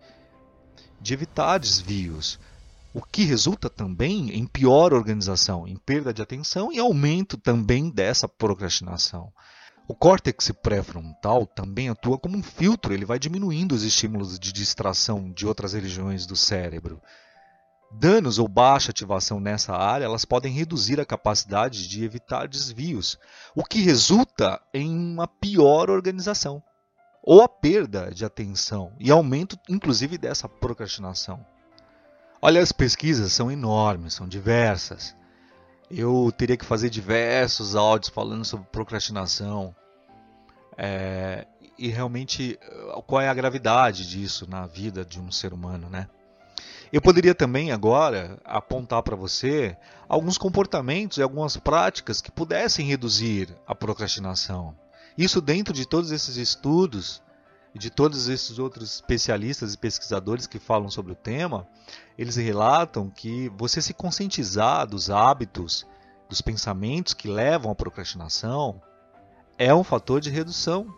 de 1.00 1.14
evitar 1.14 1.58
desvios, 1.58 2.38
o 2.94 3.02
que 3.02 3.24
resulta 3.24 3.70
também 3.70 4.30
em 4.38 4.46
pior 4.46 4.94
organização, 4.94 5.68
em 5.68 5.76
perda 5.76 6.14
de 6.14 6.22
atenção 6.22 6.72
e 6.72 6.78
aumento 6.78 7.38
também 7.38 7.90
dessa 7.90 8.28
procrastinação. 8.28 9.34
O 9.88 9.96
córtex 9.96 10.52
pré-frontal 10.62 11.46
também 11.46 11.90
atua 11.90 12.20
como 12.20 12.38
um 12.38 12.44
filtro, 12.44 12.94
ele 12.94 13.04
vai 13.04 13.18
diminuindo 13.18 13.74
os 13.74 13.84
estímulos 13.84 14.40
de 14.40 14.54
distração 14.54 15.32
de 15.32 15.46
outras 15.46 15.74
regiões 15.74 16.26
do 16.26 16.36
cérebro. 16.36 17.02
Danos 17.92 18.40
ou 18.40 18.48
baixa 18.48 18.92
ativação 18.92 19.40
nessa 19.40 19.76
área, 19.76 20.06
elas 20.06 20.24
podem 20.24 20.54
reduzir 20.54 21.00
a 21.00 21.06
capacidade 21.06 21.88
de 21.88 22.04
evitar 22.04 22.48
desvios, 22.48 23.20
o 23.56 23.64
que 23.64 23.82
resulta 23.82 24.62
em 24.74 24.90
uma 24.90 25.28
pior 25.28 25.90
organização 25.90 26.64
ou 27.24 27.42
a 27.42 27.50
perda 27.50 28.12
de 28.12 28.24
atenção 28.24 28.96
e 29.00 29.10
aumento 29.12 29.58
inclusive 29.70 30.18
dessa 30.18 30.48
procrastinação. 30.48 31.53
Olha, 32.46 32.62
as 32.62 32.74
pesquisas 32.74 33.32
são 33.32 33.50
enormes, 33.50 34.16
são 34.16 34.28
diversas. 34.28 35.16
Eu 35.90 36.30
teria 36.38 36.58
que 36.58 36.66
fazer 36.66 36.90
diversos 36.90 37.74
áudios 37.74 38.10
falando 38.10 38.44
sobre 38.44 38.68
procrastinação. 38.70 39.74
É, 40.78 41.48
e 41.78 41.88
realmente 41.88 42.60
qual 43.08 43.22
é 43.22 43.30
a 43.30 43.34
gravidade 43.34 44.06
disso 44.10 44.46
na 44.46 44.68
vida 44.68 45.06
de 45.06 45.22
um 45.22 45.32
ser 45.32 45.54
humano, 45.54 45.90
né? 45.90 46.10
Eu 46.92 47.02
poderia 47.02 47.34
também 47.34 47.72
agora 47.72 48.38
apontar 48.44 49.02
para 49.04 49.16
você 49.16 49.78
alguns 50.10 50.38
comportamentos 50.38 51.20
e 51.20 51.24
algumas 51.24 51.56
práticas 51.56 52.20
que 52.20 52.30
pudessem 52.30 52.86
reduzir 52.86 53.56
a 53.66 53.74
procrastinação. 53.74 54.76
Isso 55.18 55.40
dentro 55.40 55.74
de 55.74 55.88
todos 55.88 56.12
esses 56.12 56.36
estudos 56.36 57.23
e 57.74 57.80
de 57.80 57.90
todos 57.90 58.28
esses 58.28 58.60
outros 58.60 58.96
especialistas 58.96 59.74
e 59.74 59.78
pesquisadores 59.78 60.46
que 60.46 60.60
falam 60.60 60.90
sobre 60.90 61.14
o 61.14 61.16
tema, 61.16 61.68
eles 62.18 62.36
relatam 62.36 63.10
que 63.10 63.50
você 63.58 63.82
se 63.82 63.94
conscientizar 63.94 64.86
dos 64.86 65.10
hábitos, 65.10 65.88
dos 66.30 66.40
pensamentos 66.42 67.14
que 67.14 67.28
levam 67.28 67.72
à 67.72 67.76
procrastinação, 67.76 68.80
é 69.58 69.74
um 69.74 69.84
fator 69.84 70.22
de 70.22 70.30
redução. 70.30 70.94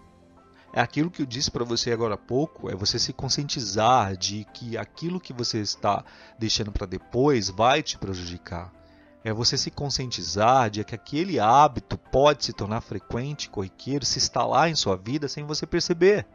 É 0.74 0.82
aquilo 0.82 1.10
que 1.10 1.22
eu 1.22 1.26
disse 1.26 1.50
para 1.50 1.64
você 1.64 1.94
agora 1.94 2.16
há 2.16 2.18
pouco, 2.18 2.70
é 2.70 2.76
você 2.76 3.00
se 3.00 3.14
conscientizar 3.14 4.18
de 4.18 4.46
que 4.54 4.78
aquilo 4.78 5.22
que 5.22 5.32
você 5.32 5.60
está 5.60 6.04
deixando 6.38 6.70
para 6.70 6.86
depois 6.86 7.50
vai 7.50 7.82
te 7.82 7.98
prejudicar. 7.98 8.74
É 9.24 9.32
você 9.32 9.58
se 9.58 9.72
conscientizar 9.72 10.70
de 10.70 10.84
que 10.84 10.94
aquele 10.94 11.40
hábito 11.40 11.98
pode 11.98 12.44
se 12.44 12.52
tornar 12.52 12.82
frequente, 12.82 13.50
corriqueiro, 13.50 14.06
se 14.06 14.20
instalar 14.20 14.70
em 14.70 14.76
sua 14.76 14.98
vida 14.98 15.30
sem 15.30 15.46
você 15.46 15.66
perceber 15.66 16.28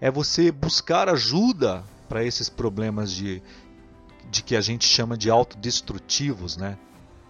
é 0.00 0.10
você 0.10 0.50
buscar 0.50 1.08
ajuda 1.08 1.84
para 2.08 2.24
esses 2.24 2.48
problemas 2.48 3.12
de, 3.12 3.42
de 4.30 4.42
que 4.42 4.56
a 4.56 4.60
gente 4.60 4.86
chama 4.86 5.16
de 5.16 5.30
autodestrutivos, 5.30 6.56
né? 6.56 6.78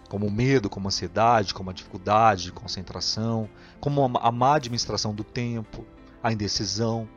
Como 0.09 0.27
o 0.27 0.31
medo, 0.31 0.69
como 0.69 0.87
a 0.87 0.89
ansiedade, 0.89 1.53
como 1.53 1.69
a 1.69 1.73
dificuldade 1.73 2.43
de 2.45 2.51
concentração, 2.51 3.49
como 3.79 4.03
a 4.17 4.31
má 4.31 4.55
administração 4.55 5.13
do 5.13 5.23
tempo, 5.23 5.85
a 6.21 6.31
indecisão, 6.31 7.07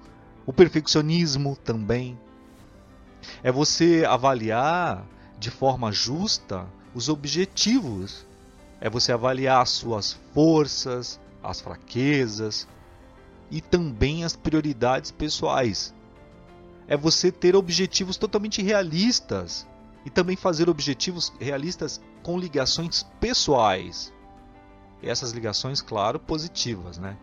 o 0.46 0.52
perfeccionismo 0.52 1.56
também. 1.56 2.18
É 3.42 3.50
você 3.50 4.04
avaliar 4.06 5.06
de 5.38 5.50
forma 5.50 5.90
justa 5.90 6.66
os 6.94 7.08
objetivos. 7.08 8.26
É 8.80 8.88
você 8.88 9.12
avaliar 9.12 9.62
as 9.62 9.70
suas 9.70 10.12
forças, 10.32 11.18
as 11.42 11.60
fraquezas, 11.60 12.68
e 13.50 13.60
também 13.60 14.24
as 14.24 14.34
prioridades 14.34 15.10
pessoais. 15.10 15.94
É 16.86 16.96
você 16.96 17.32
ter 17.32 17.56
objetivos 17.56 18.16
totalmente 18.16 18.62
realistas 18.62 19.66
e 20.04 20.10
também 20.10 20.36
fazer 20.36 20.68
objetivos 20.68 21.32
realistas 21.40 22.00
com 22.22 22.38
ligações 22.38 23.04
pessoais. 23.20 24.12
E 25.02 25.08
essas 25.08 25.32
ligações, 25.32 25.80
claro, 25.80 26.18
positivas, 26.18 26.98
né? 26.98 27.16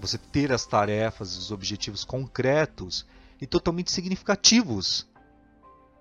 Você 0.00 0.16
ter 0.16 0.52
as 0.52 0.64
tarefas, 0.64 1.36
os 1.36 1.50
objetivos 1.50 2.04
concretos 2.04 3.06
e 3.40 3.46
totalmente 3.46 3.90
significativos. 3.90 5.08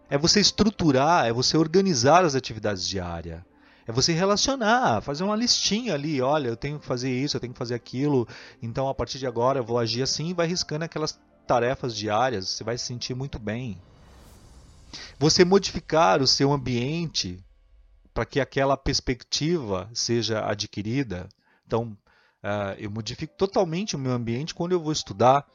É 0.09 0.17
você 0.17 0.39
estruturar, 0.39 1.27
é 1.27 1.33
você 1.33 1.57
organizar 1.57 2.25
as 2.25 2.35
atividades 2.35 2.87
diárias. 2.87 3.41
É 3.89 3.91
você 3.91 4.13
relacionar, 4.13 5.01
fazer 5.01 5.23
uma 5.23 5.35
listinha 5.35 5.95
ali. 5.95 6.21
Olha, 6.21 6.49
eu 6.49 6.55
tenho 6.55 6.79
que 6.79 6.85
fazer 6.85 7.11
isso, 7.11 7.35
eu 7.35 7.41
tenho 7.41 7.53
que 7.53 7.57
fazer 7.57 7.73
aquilo. 7.73 8.27
Então, 8.61 8.87
a 8.87 8.93
partir 8.93 9.17
de 9.17 9.25
agora, 9.25 9.57
eu 9.57 9.63
vou 9.63 9.79
agir 9.79 10.03
assim 10.03 10.29
e 10.29 10.33
vai 10.35 10.45
riscando 10.45 10.85
aquelas 10.85 11.19
tarefas 11.47 11.95
diárias. 11.95 12.49
Você 12.49 12.63
vai 12.63 12.77
se 12.77 12.85
sentir 12.85 13.15
muito 13.15 13.39
bem. 13.39 13.81
Você 15.17 15.43
modificar 15.43 16.21
o 16.21 16.27
seu 16.27 16.53
ambiente 16.53 17.43
para 18.13 18.27
que 18.27 18.39
aquela 18.39 18.77
perspectiva 18.77 19.89
seja 19.91 20.45
adquirida. 20.47 21.27
Então, 21.65 21.97
uh, 22.43 22.77
eu 22.77 22.91
modifico 22.91 23.33
totalmente 23.35 23.95
o 23.95 23.99
meu 23.99 24.11
ambiente 24.11 24.53
quando 24.53 24.73
eu 24.73 24.79
vou 24.79 24.91
estudar. 24.91 25.47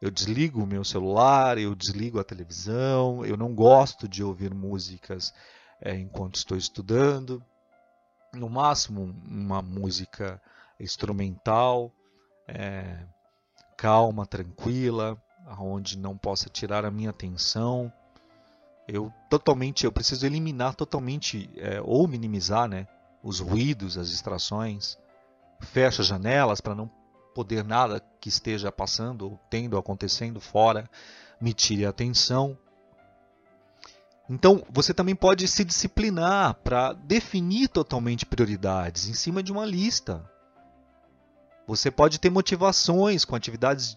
Eu 0.00 0.10
desligo 0.10 0.62
o 0.62 0.66
meu 0.66 0.82
celular, 0.82 1.58
eu 1.58 1.74
desligo 1.74 2.18
a 2.18 2.24
televisão, 2.24 3.22
eu 3.22 3.36
não 3.36 3.54
gosto 3.54 4.08
de 4.08 4.24
ouvir 4.24 4.54
músicas 4.54 5.30
é, 5.78 5.94
enquanto 5.94 6.36
estou 6.36 6.56
estudando 6.56 7.44
no 8.36 8.48
máximo 8.48 9.14
uma 9.26 9.60
música 9.62 10.40
instrumental, 10.78 11.92
é, 12.46 12.98
calma, 13.76 14.26
tranquila, 14.26 15.20
onde 15.58 15.98
não 15.98 16.16
possa 16.16 16.48
tirar 16.48 16.84
a 16.84 16.90
minha 16.90 17.10
atenção. 17.10 17.92
Eu 18.88 19.12
totalmente, 19.28 19.84
eu 19.84 19.92
preciso 19.92 20.24
eliminar 20.26 20.74
totalmente 20.74 21.50
é, 21.56 21.80
ou 21.82 22.06
minimizar, 22.06 22.68
né, 22.68 22.86
os 23.22 23.40
ruídos, 23.40 23.98
as 23.98 24.10
distrações. 24.10 24.96
Fecho 25.60 26.02
as 26.02 26.06
janelas 26.06 26.60
para 26.60 26.74
não 26.74 26.90
poder 27.34 27.64
nada 27.64 28.00
que 28.20 28.28
esteja 28.28 28.70
passando 28.70 29.26
ou 29.26 29.40
tendo 29.50 29.76
acontecendo 29.76 30.40
fora 30.40 30.88
me 31.40 31.52
tire 31.52 31.84
a 31.84 31.90
atenção. 31.90 32.56
Então, 34.28 34.64
você 34.68 34.92
também 34.92 35.14
pode 35.14 35.46
se 35.46 35.64
disciplinar 35.64 36.54
para 36.64 36.92
definir 36.92 37.68
totalmente 37.68 38.26
prioridades 38.26 39.08
em 39.08 39.14
cima 39.14 39.42
de 39.42 39.52
uma 39.52 39.64
lista. 39.64 40.28
Você 41.66 41.90
pode 41.90 42.18
ter 42.18 42.30
motivações 42.30 43.24
com 43.24 43.36
atividades 43.36 43.96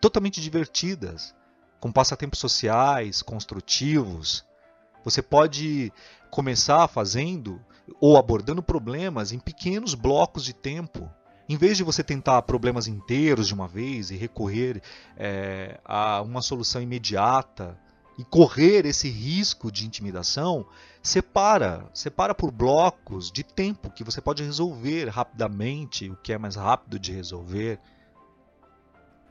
totalmente 0.00 0.40
divertidas, 0.40 1.34
com 1.78 1.90
passatempos 1.90 2.38
sociais, 2.38 3.22
construtivos. 3.22 4.44
Você 5.02 5.22
pode 5.22 5.92
começar 6.30 6.86
fazendo 6.88 7.60
ou 8.00 8.18
abordando 8.18 8.62
problemas 8.62 9.32
em 9.32 9.38
pequenos 9.38 9.94
blocos 9.94 10.44
de 10.44 10.52
tempo. 10.52 11.10
Em 11.48 11.56
vez 11.56 11.76
de 11.76 11.82
você 11.82 12.04
tentar 12.04 12.42
problemas 12.42 12.86
inteiros 12.86 13.48
de 13.48 13.54
uma 13.54 13.66
vez 13.66 14.10
e 14.10 14.16
recorrer 14.16 14.80
é, 15.16 15.80
a 15.84 16.20
uma 16.20 16.42
solução 16.42 16.80
imediata, 16.80 17.76
e 18.20 18.24
correr 18.24 18.84
esse 18.84 19.08
risco 19.08 19.72
de 19.72 19.86
intimidação, 19.86 20.66
separa, 21.02 21.88
separa 21.94 22.34
por 22.34 22.50
blocos 22.50 23.32
de 23.32 23.42
tempo 23.42 23.90
que 23.90 24.04
você 24.04 24.20
pode 24.20 24.42
resolver 24.42 25.08
rapidamente, 25.08 26.10
o 26.10 26.16
que 26.16 26.30
é 26.30 26.36
mais 26.36 26.54
rápido 26.54 26.98
de 26.98 27.12
resolver. 27.12 27.80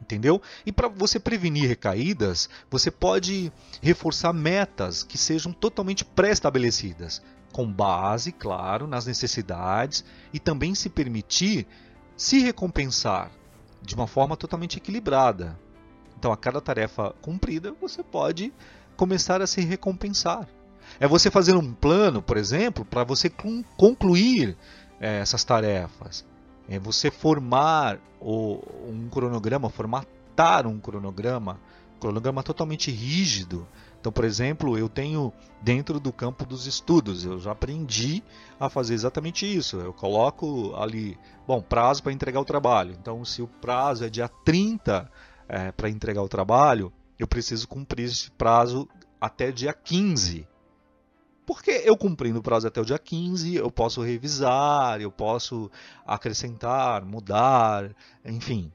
Entendeu? 0.02 0.42
E 0.66 0.72
para 0.72 0.88
você 0.88 1.20
prevenir 1.20 1.70
recaídas, 1.70 2.50
você 2.68 2.90
pode 2.90 3.54
reforçar 3.80 4.34
metas 4.34 5.04
que 5.04 5.20
sejam 5.20 5.54
totalmente 5.54 6.04
pré-estabelecidas, 6.04 7.22
com 7.54 7.72
base, 7.72 8.32
claro, 8.32 8.88
nas 8.88 9.06
necessidades 9.06 10.04
e 10.34 10.40
também 10.40 10.74
se 10.74 10.90
permitir 10.90 11.68
se 12.18 12.40
recompensar 12.40 13.30
de 13.84 13.94
uma 13.94 14.08
forma 14.08 14.36
totalmente 14.36 14.78
equilibrada. 14.78 15.60
Então, 16.18 16.32
a 16.32 16.38
cada 16.38 16.60
tarefa 16.60 17.14
cumprida, 17.22 17.72
você 17.80 18.02
pode 18.02 18.52
começar 19.00 19.42
a 19.42 19.48
se 19.48 19.62
recompensar. 19.62 20.46
É 21.00 21.08
você 21.08 21.32
fazer 21.32 21.56
um 21.56 21.74
plano, 21.74 22.22
por 22.22 22.36
exemplo, 22.36 22.84
para 22.84 23.06
você 23.06 23.32
concluir 23.78 24.58
é, 25.00 25.20
essas 25.20 25.46
tarefas. 25.46 26.26
É 26.68 26.78
você 26.78 27.10
formar 27.10 27.98
um 28.22 29.08
cronograma, 29.10 29.70
formatar 29.70 30.68
um 30.68 30.78
cronograma, 30.82 31.58
cronograma 31.98 32.44
totalmente 32.44 32.92
rígido, 32.92 33.66
Então, 34.02 34.12
por 34.12 34.26
exemplo, 34.26 34.78
eu 34.78 34.90
tenho 34.90 35.32
dentro 35.62 35.98
do 35.98 36.12
campo 36.12 36.46
dos 36.46 36.66
estudos, 36.68 37.24
eu 37.24 37.40
já 37.40 37.52
aprendi 37.52 38.22
a 38.60 38.70
fazer 38.70 38.94
exatamente 38.94 39.46
isso. 39.46 39.78
Eu 39.78 39.94
coloco 39.94 40.76
ali, 40.76 41.18
bom, 41.48 41.62
prazo 41.62 42.04
para 42.04 42.12
entregar 42.12 42.42
o 42.42 42.46
trabalho. 42.46 42.96
Então, 43.00 43.24
se 43.24 43.42
o 43.42 43.48
prazo 43.48 44.04
é 44.04 44.10
dia 44.10 44.30
30 44.44 45.10
é, 45.48 45.72
para 45.72 45.90
entregar 45.90 46.22
o 46.22 46.30
trabalho, 46.30 46.92
eu 47.20 47.28
preciso 47.28 47.68
cumprir 47.68 48.06
esse 48.06 48.32
prazo 48.32 48.88
até 49.20 49.52
dia 49.52 49.74
15. 49.74 50.48
Porque 51.46 51.72
eu 51.72 51.98
cumprindo 51.98 52.40
o 52.40 52.44
prazo 52.44 52.68
até 52.68 52.80
o 52.80 52.86
dia 52.86 52.98
15, 52.98 53.56
eu 53.56 53.70
posso 53.70 54.02
revisar, 54.02 55.02
eu 55.02 55.12
posso 55.12 55.70
acrescentar, 56.06 57.04
mudar, 57.04 57.94
enfim. 58.24 58.72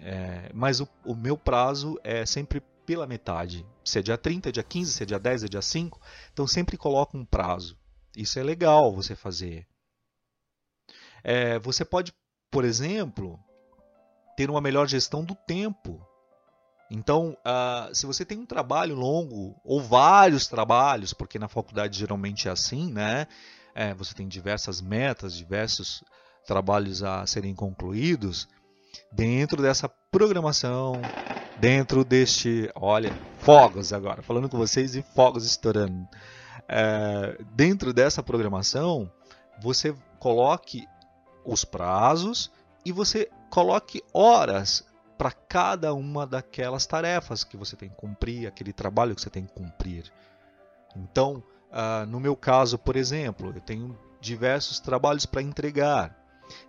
É, 0.00 0.50
mas 0.52 0.80
o, 0.80 0.88
o 1.04 1.14
meu 1.14 1.38
prazo 1.38 1.98
é 2.04 2.26
sempre 2.26 2.62
pela 2.84 3.06
metade. 3.06 3.66
Se 3.84 3.98
é 3.98 4.02
dia 4.02 4.18
30, 4.18 4.48
é 4.48 4.52
dia 4.52 4.62
15, 4.62 4.92
se 4.92 5.02
é 5.02 5.06
dia 5.06 5.18
10, 5.18 5.44
é 5.44 5.48
dia 5.48 5.62
5. 5.62 6.00
Então 6.32 6.46
sempre 6.46 6.76
coloca 6.76 7.16
um 7.16 7.24
prazo. 7.24 7.78
Isso 8.16 8.38
é 8.38 8.42
legal 8.42 8.94
você 8.94 9.14
fazer. 9.14 9.66
É, 11.22 11.58
você 11.58 11.84
pode, 11.84 12.12
por 12.50 12.64
exemplo, 12.64 13.38
ter 14.36 14.50
uma 14.50 14.60
melhor 14.60 14.86
gestão 14.86 15.24
do 15.24 15.34
tempo. 15.34 16.04
Então, 16.90 17.36
uh, 17.44 17.94
se 17.94 18.06
você 18.06 18.24
tem 18.24 18.38
um 18.38 18.46
trabalho 18.46 18.94
longo 18.94 19.60
ou 19.64 19.82
vários 19.82 20.46
trabalhos, 20.46 21.12
porque 21.12 21.38
na 21.38 21.48
faculdade 21.48 21.98
geralmente 21.98 22.48
é 22.48 22.50
assim, 22.50 22.92
né? 22.92 23.26
É, 23.74 23.92
você 23.92 24.14
tem 24.14 24.26
diversas 24.26 24.80
metas, 24.80 25.34
diversos 25.34 26.02
trabalhos 26.46 27.02
a 27.02 27.26
serem 27.26 27.54
concluídos. 27.54 28.48
Dentro 29.12 29.60
dessa 29.60 29.88
programação, 30.10 30.94
dentro 31.58 32.04
deste, 32.04 32.70
olha, 32.74 33.12
fogos 33.40 33.92
agora, 33.92 34.22
falando 34.22 34.48
com 34.48 34.56
vocês 34.56 34.94
e 34.94 35.02
fogos 35.02 35.44
estourando. 35.44 36.08
É, 36.68 37.36
dentro 37.54 37.92
dessa 37.92 38.22
programação, 38.22 39.10
você 39.60 39.94
coloque 40.18 40.86
os 41.44 41.64
prazos 41.64 42.50
e 42.84 42.92
você 42.92 43.28
coloque 43.50 44.02
horas 44.12 44.84
para 45.16 45.32
cada 45.32 45.94
uma 45.94 46.26
daquelas 46.26 46.86
tarefas 46.86 47.44
que 47.44 47.56
você 47.56 47.76
tem 47.76 47.88
que 47.88 47.96
cumprir, 47.96 48.46
aquele 48.46 48.72
trabalho 48.72 49.14
que 49.14 49.20
você 49.20 49.30
tem 49.30 49.44
que 49.44 49.52
cumprir. 49.52 50.12
Então, 50.94 51.42
uh, 51.70 52.06
no 52.06 52.20
meu 52.20 52.36
caso, 52.36 52.78
por 52.78 52.96
exemplo, 52.96 53.52
eu 53.54 53.60
tenho 53.60 53.98
diversos 54.20 54.80
trabalhos 54.80 55.26
para 55.26 55.42
entregar. 55.42 56.16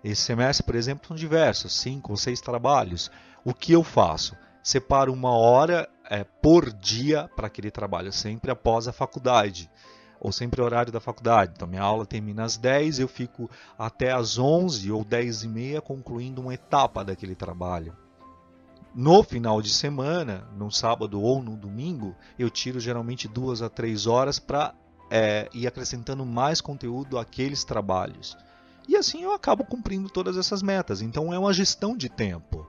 Esse 0.03 0.21
semestre, 0.21 0.65
por 0.65 0.75
exemplo, 0.75 1.07
são 1.07 1.15
diversos, 1.15 1.73
cinco 1.73 2.11
ou 2.11 2.17
seis 2.17 2.41
trabalhos. 2.41 3.11
O 3.43 3.53
que 3.53 3.73
eu 3.73 3.83
faço? 3.83 4.35
Separo 4.63 5.13
uma 5.13 5.31
hora 5.31 5.87
é, 6.09 6.23
por 6.23 6.71
dia 6.71 7.29
para 7.35 7.47
aquele 7.47 7.71
trabalho, 7.71 8.11
sempre 8.11 8.51
após 8.51 8.87
a 8.87 8.93
faculdade 8.93 9.69
ou 10.19 10.31
sempre 10.31 10.61
horário 10.61 10.91
da 10.91 10.99
faculdade. 10.99 11.53
Então, 11.55 11.67
minha 11.67 11.81
aula 11.81 12.05
termina 12.05 12.43
às 12.43 12.57
10, 12.57 12.99
eu 12.99 13.07
fico 13.07 13.49
até 13.77 14.11
às 14.11 14.37
11 14.37 14.91
ou 14.91 15.03
10 15.03 15.43
e 15.43 15.47
meia 15.47 15.81
concluindo 15.81 16.41
uma 16.41 16.53
etapa 16.53 17.03
daquele 17.03 17.35
trabalho. 17.35 17.95
No 18.99 19.21
final 19.21 19.61
de 19.61 19.69
semana, 19.69 20.47
no 20.57 20.71
sábado 20.71 21.21
ou 21.21 21.43
no 21.43 21.55
domingo, 21.55 22.15
eu 22.39 22.49
tiro 22.49 22.79
geralmente 22.79 23.27
duas 23.27 23.61
a 23.61 23.69
três 23.69 24.07
horas 24.07 24.39
para 24.39 24.73
é, 25.11 25.47
ir 25.53 25.67
acrescentando 25.67 26.25
mais 26.25 26.61
conteúdo 26.61 27.19
àqueles 27.19 27.63
trabalhos. 27.63 28.35
E 28.87 28.95
assim 28.95 29.21
eu 29.21 29.33
acabo 29.33 29.63
cumprindo 29.63 30.09
todas 30.09 30.35
essas 30.35 30.63
metas. 30.63 30.99
Então 30.99 31.31
é 31.31 31.37
uma 31.37 31.53
gestão 31.53 31.95
de 31.95 32.09
tempo. 32.09 32.67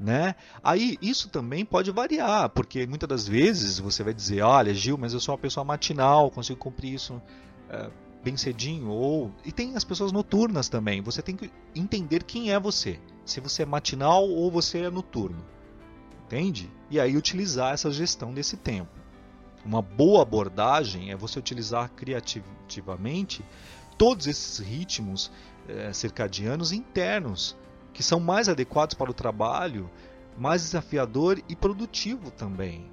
Né? 0.00 0.34
Aí 0.64 0.98
isso 1.00 1.28
também 1.28 1.64
pode 1.64 1.92
variar, 1.92 2.48
porque 2.48 2.84
muitas 2.84 3.08
das 3.08 3.28
vezes 3.28 3.78
você 3.78 4.02
vai 4.02 4.12
dizer, 4.12 4.42
olha, 4.42 4.74
Gil, 4.74 4.98
mas 4.98 5.14
eu 5.14 5.20
sou 5.20 5.32
uma 5.32 5.40
pessoa 5.40 5.62
matinal, 5.62 6.28
consigo 6.32 6.58
cumprir 6.58 6.94
isso 6.94 7.22
é, 7.68 7.88
bem 8.24 8.36
cedinho. 8.36 8.88
Ou 8.88 9.30
e 9.44 9.52
tem 9.52 9.76
as 9.76 9.84
pessoas 9.84 10.10
noturnas 10.10 10.68
também. 10.68 11.00
Você 11.02 11.22
tem 11.22 11.36
que 11.36 11.52
entender 11.72 12.24
quem 12.24 12.52
é 12.52 12.58
você 12.58 12.98
se 13.30 13.40
você 13.40 13.62
é 13.62 13.66
matinal 13.66 14.28
ou 14.28 14.50
você 14.50 14.80
é 14.80 14.90
noturno. 14.90 15.44
Entende? 16.26 16.70
E 16.90 17.00
aí 17.00 17.16
utilizar 17.16 17.72
essa 17.74 17.90
gestão 17.90 18.32
desse 18.32 18.56
tempo. 18.56 18.90
Uma 19.64 19.82
boa 19.82 20.22
abordagem 20.22 21.10
é 21.10 21.16
você 21.16 21.38
utilizar 21.38 21.90
criativamente 21.90 23.44
todos 23.98 24.26
esses 24.26 24.58
ritmos 24.58 25.30
é, 25.68 25.92
circadianos 25.92 26.72
internos, 26.72 27.56
que 27.92 28.02
são 28.02 28.18
mais 28.18 28.48
adequados 28.48 28.94
para 28.94 29.10
o 29.10 29.14
trabalho, 29.14 29.90
mais 30.38 30.62
desafiador 30.62 31.42
e 31.48 31.54
produtivo 31.54 32.30
também. 32.30 32.90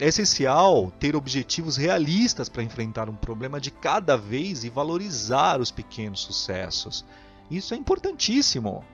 É 0.00 0.06
essencial 0.06 0.92
ter 0.98 1.16
objetivos 1.16 1.76
realistas 1.76 2.48
para 2.48 2.62
enfrentar 2.62 3.10
um 3.10 3.16
problema 3.16 3.60
de 3.60 3.70
cada 3.70 4.16
vez 4.16 4.64
e 4.64 4.70
valorizar 4.70 5.60
os 5.60 5.70
pequenos 5.70 6.20
sucessos. 6.20 7.04
Isso 7.50 7.74
é 7.74 7.76
importantíssimo. 7.76 8.84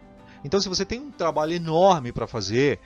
Então, 0.45 0.61
se 0.61 0.69
você 0.69 0.85
tem 0.85 1.01
um 1.01 1.11
trabalho 1.11 1.55
enorme 1.55 2.13
para 2.13 2.27
fazer, 2.27 2.79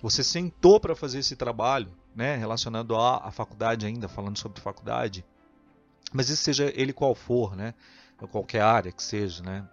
você 0.00 0.22
sentou 0.22 0.78
para 0.78 0.94
fazer 0.94 1.20
esse 1.20 1.34
trabalho, 1.34 1.90
né, 2.14 2.36
relacionado 2.36 2.94
à, 2.94 3.26
à, 3.26 3.30
faculdade 3.30 3.86
ainda, 3.86 4.08
falando 4.08 4.36
sobre 4.36 4.60
faculdade, 4.60 5.24
mas 6.12 6.28
isso 6.28 6.42
seja 6.42 6.72
ele 6.74 6.92
qual 6.92 7.14
for, 7.14 7.56
né, 7.56 7.74
qualquer 8.30 8.60
área 8.60 8.92
que 8.92 9.02
seja, 9.02 9.42
né, 9.42 9.66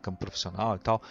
campo 0.00 0.18
profissional 0.18 0.76
e 0.76 0.78
tal, 0.78 1.02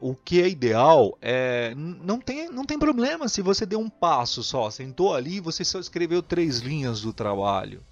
o 0.00 0.14
que 0.14 0.42
é 0.42 0.48
ideal 0.48 1.16
é 1.22 1.74
não 1.74 2.20
tem, 2.20 2.50
não 2.50 2.64
tem 2.64 2.78
problema 2.78 3.28
se 3.28 3.40
você 3.40 3.64
deu 3.64 3.80
um 3.80 3.88
passo 3.88 4.42
só, 4.42 4.70
sentou 4.70 5.14
ali 5.14 5.40
você 5.40 5.64
só 5.64 5.78
escreveu 5.78 6.22
três 6.22 6.58
linhas 6.58 7.00
do 7.00 7.12
trabalho. 7.12 7.82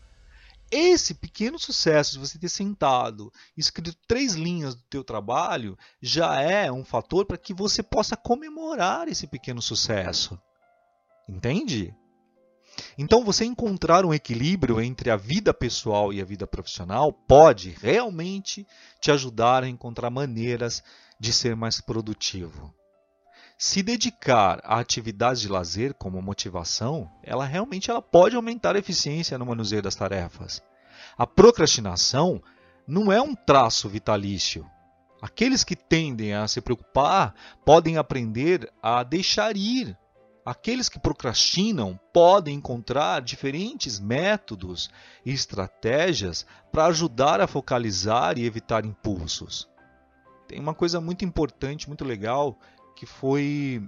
Esse 0.71 1.15
pequeno 1.15 1.59
sucesso 1.59 2.13
de 2.13 2.19
você 2.19 2.39
ter 2.39 2.49
sentado, 2.49 3.33
escrito 3.57 3.97
três 4.09 4.35
linhas 4.35 4.75
do 4.75 4.83
teu 4.83 5.05
trabalho, 5.05 5.79
já 6.01 6.41
é 6.41 6.71
um 6.73 6.85
fator 6.85 7.27
para 7.27 7.39
que 7.39 7.55
você 7.55 7.83
possa 7.83 8.17
comemorar 8.17 9.09
esse 9.09 9.27
pequeno 9.27 9.63
sucesso. 9.63 10.39
Entende? 11.29 11.95
Então, 12.99 13.25
você 13.25 13.45
encontrar 13.45 14.05
um 14.05 14.13
equilíbrio 14.13 14.81
entre 14.81 15.11
a 15.11 15.17
vida 15.17 15.55
pessoal 15.55 16.13
e 16.13 16.21
a 16.21 16.25
vida 16.25 16.47
profissional 16.47 17.13
pode 17.13 17.71
realmente 17.71 18.67
te 19.01 19.11
ajudar 19.11 19.63
a 19.63 19.69
encontrar 19.69 20.11
maneiras 20.11 20.83
de 21.21 21.33
ser 21.33 21.55
mais 21.55 21.81
produtivo. 21.81 22.75
Se 23.57 23.83
dedicar 23.83 24.61
a 24.65 24.81
atividades 24.81 25.41
de 25.41 25.49
lazer 25.49 25.95
como 25.95 26.21
motivação, 26.21 27.11
ela 27.23 27.45
realmente 27.45 27.91
ela 27.91 28.03
pode 28.03 28.35
aumentar 28.35 28.75
a 28.75 28.79
eficiência 28.79 29.39
no 29.39 29.47
manuseio 29.47 29.81
das 29.81 29.95
tarefas. 29.95 30.63
A 31.17 31.27
procrastinação 31.27 32.43
não 32.87 33.13
é 33.13 33.21
um 33.23 33.35
traço 33.35 33.89
vitalício. 33.89 34.69
Aqueles 35.23 35.63
que 35.63 35.77
tendem 35.77 36.35
a 36.35 36.47
se 36.49 36.61
preocupar 36.61 37.35
podem 37.65 37.97
aprender 37.97 38.71
a 38.83 39.03
deixar 39.03 39.57
ir. 39.57 39.97
Aqueles 40.45 40.91
que 40.91 40.99
procrastinam 40.99 41.99
podem 42.13 42.57
encontrar 42.57 43.23
diferentes 43.23 43.99
métodos 43.99 44.91
e 45.25 45.33
estratégias 45.33 46.45
para 46.71 46.87
ajudar 46.87 47.41
a 47.41 47.47
focalizar 47.47 48.37
e 48.37 48.45
evitar 48.45 48.85
impulsos. 48.85 49.67
Tem 50.47 50.61
uma 50.61 50.75
coisa 50.75 51.01
muito 51.01 51.25
importante, 51.25 51.89
muito 51.89 52.05
legal, 52.05 52.59
que 52.95 53.07
foi. 53.07 53.83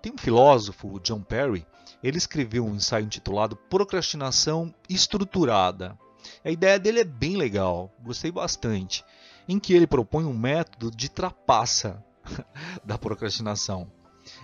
Tem 0.00 0.12
um 0.12 0.18
filósofo, 0.18 1.00
John 1.00 1.22
Perry, 1.22 1.66
ele 2.02 2.18
escreveu 2.18 2.64
um 2.64 2.76
ensaio 2.76 3.04
intitulado 3.04 3.56
Procrastinação 3.56 4.72
Estruturada. 4.88 5.98
A 6.44 6.50
ideia 6.50 6.78
dele 6.78 7.00
é 7.00 7.04
bem 7.04 7.36
legal, 7.36 7.92
gostei 8.00 8.30
bastante, 8.30 9.04
em 9.48 9.58
que 9.58 9.72
ele 9.72 9.86
propõe 9.86 10.24
um 10.24 10.36
método 10.36 10.90
de 10.90 11.08
trapaça 11.08 12.04
da 12.84 12.96
procrastinação. 12.96 13.90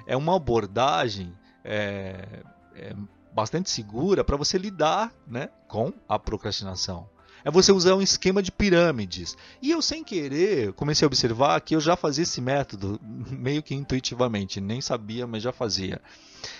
É 0.07 0.16
uma 0.16 0.37
abordagem 0.37 1.33
é, 1.62 2.42
é 2.74 2.94
bastante 3.33 3.70
segura 3.70 4.24
para 4.24 4.37
você 4.37 4.59
lidar 4.59 5.12
né, 5.27 5.48
com 5.68 5.92
a 6.09 6.18
procrastinação 6.18 7.09
é 7.44 7.50
você 7.50 7.70
usar 7.70 7.94
um 7.94 8.02
esquema 8.02 8.42
de 8.42 8.50
pirâmides. 8.50 9.37
E 9.61 9.70
eu, 9.70 9.83
sem 9.83 10.02
querer, 10.02 10.72
comecei 10.72 11.04
a 11.04 11.09
observar 11.09 11.61
que 11.61 11.76
eu 11.76 11.80
já 11.80 11.94
fazia 11.94 12.22
esse 12.22 12.40
método 12.40 12.98
meio 13.04 13.62
que 13.62 13.74
intuitivamente, 13.74 14.61
nem 14.61 14.80
sabia, 14.80 15.26
mas 15.26 15.42
já 15.42 15.52
fazia. 15.52 16.00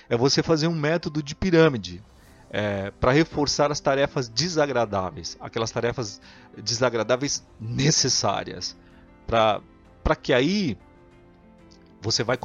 É 0.09 0.17
você 0.17 0.43
fazer 0.43 0.69
um 0.69 0.75
método 0.75 1.23
de 1.23 1.35
pirâmide. 1.35 2.03
É, 2.57 2.93
para 2.93 3.11
reforçar 3.11 3.73
as 3.73 3.81
tarefas 3.81 4.29
desagradáveis, 4.29 5.37
aquelas 5.41 5.73
tarefas 5.73 6.21
desagradáveis 6.57 7.45
necessárias, 7.59 8.77
para 9.27 9.61
que 10.23 10.33
aí 10.33 10.79
você 12.01 12.23
vai 12.23 12.39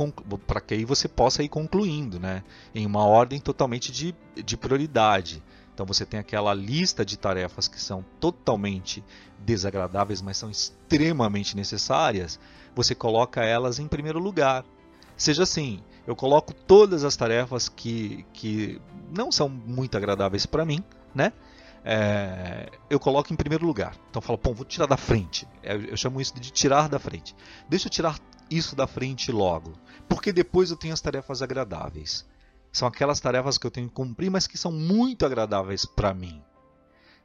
para 0.48 0.62
que 0.62 0.74
aí 0.74 0.84
você 0.86 1.08
possa 1.08 1.44
ir 1.44 1.50
concluindo, 1.50 2.20
né, 2.20 2.44
em 2.74 2.88
uma 2.88 3.06
ordem 3.06 3.40
totalmente 3.40 3.92
de, 3.92 4.16
de 4.44 4.58
prioridade. 4.58 5.44
Então 5.80 5.88
você 5.88 6.06
tem 6.06 6.20
aquela 6.20 6.54
lista 6.54 7.06
de 7.06 7.18
tarefas 7.18 7.70
que 7.70 7.80
são 7.80 8.04
totalmente 8.20 9.02
desagradáveis, 9.40 10.22
mas 10.22 10.36
são 10.36 10.52
extremamente 10.52 11.56
necessárias. 11.56 12.38
Você 12.76 12.94
coloca 12.94 13.46
elas 13.46 13.80
em 13.80 13.88
primeiro 13.88 14.20
lugar. 14.20 14.66
Seja 15.16 15.44
assim, 15.44 15.82
eu 16.06 16.18
coloco 16.18 16.54
todas 16.54 17.06
as 17.06 17.16
tarefas 17.16 17.70
que, 17.70 18.26
que 18.34 18.82
não 19.16 19.32
são 19.32 19.48
muito 19.48 19.96
agradáveis 19.96 20.46
para 20.46 20.66
mim 20.66 20.84
né? 21.14 21.34
É, 21.84 22.70
eu 22.90 23.00
coloco 23.00 23.32
em 23.32 23.36
primeiro 23.36 23.66
lugar. 23.66 23.96
Então 24.10 24.22
eu 24.22 24.22
falo, 24.22 24.38
pô, 24.38 24.54
vou 24.54 24.66
tirar 24.66 24.86
da 24.86 24.98
frente. 24.98 25.48
É, 25.64 25.76
eu 25.76 25.96
chamo 25.96 26.20
isso 26.20 26.34
de 26.40 26.52
tirar 26.52 26.90
da 26.90 27.00
frente. 27.00 27.36
Deixa 27.68 27.88
eu 27.88 27.92
tirar 27.92 28.20
isso 28.50 28.76
da 28.76 28.86
frente 28.86 29.32
logo. 29.32 29.74
Porque 30.08 30.32
depois 30.32 30.72
eu 30.72 30.78
tenho 30.78 30.94
as 30.94 31.02
tarefas 31.02 31.42
agradáveis. 31.42 32.26
São 32.72 32.88
aquelas 32.88 33.20
tarefas 33.20 33.58
que 33.58 33.66
eu 33.66 33.72
tenho 33.72 33.88
que 33.88 33.94
cumprir, 33.94 34.30
mas 34.30 34.48
que 34.48 34.58
são 34.58 34.72
muito 34.72 35.26
agradáveis 35.26 35.86
para 35.86 36.14
mim. 36.14 36.42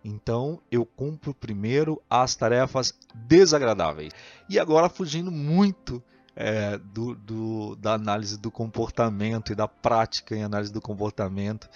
Então 0.04 0.60
eu 0.70 0.84
cumpro 0.84 1.34
primeiro 1.34 2.02
as 2.08 2.34
tarefas 2.34 2.94
desagradáveis. 3.14 4.12
E 4.48 4.58
agora 4.58 4.88
fugindo 4.88 5.30
muito 5.30 6.02
é, 6.36 6.76
do, 6.78 7.14
do, 7.14 7.76
da 7.76 7.94
análise 7.94 8.38
do 8.38 8.50
comportamento 8.50 9.52
e 9.52 9.54
da 9.54 9.68
prática 9.68 10.34
em 10.34 10.42
análise 10.42 10.72
do 10.72 10.80
comportamento, 10.80 11.68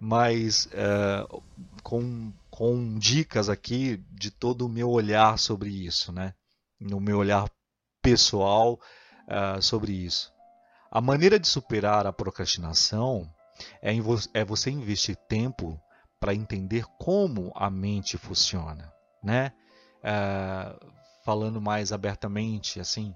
mas 0.00 0.68
é, 0.72 1.26
com, 1.82 2.32
com 2.50 2.98
dicas 2.98 3.48
aqui 3.48 4.02
de 4.10 4.30
todo 4.30 4.66
o 4.66 4.68
meu 4.68 4.90
olhar 4.90 5.38
sobre 5.38 5.70
isso, 5.70 6.12
né? 6.12 6.34
no 6.80 7.00
meu 7.00 7.18
olhar 7.18 7.50
pessoal 8.02 8.80
uh, 9.26 9.60
sobre 9.60 9.92
isso. 9.92 10.32
A 10.90 11.00
maneira 11.00 11.38
de 11.38 11.46
superar 11.46 12.06
a 12.06 12.12
procrastinação 12.12 13.28
é, 13.82 13.92
é 14.34 14.44
você 14.44 14.70
investir 14.70 15.16
tempo 15.28 15.80
para 16.18 16.34
entender 16.34 16.84
como 16.98 17.52
a 17.54 17.70
mente 17.70 18.16
funciona, 18.16 18.92
né? 19.22 19.52
Uh, 19.98 20.92
falando 21.24 21.60
mais 21.60 21.92
abertamente, 21.92 22.80
assim, 22.80 23.14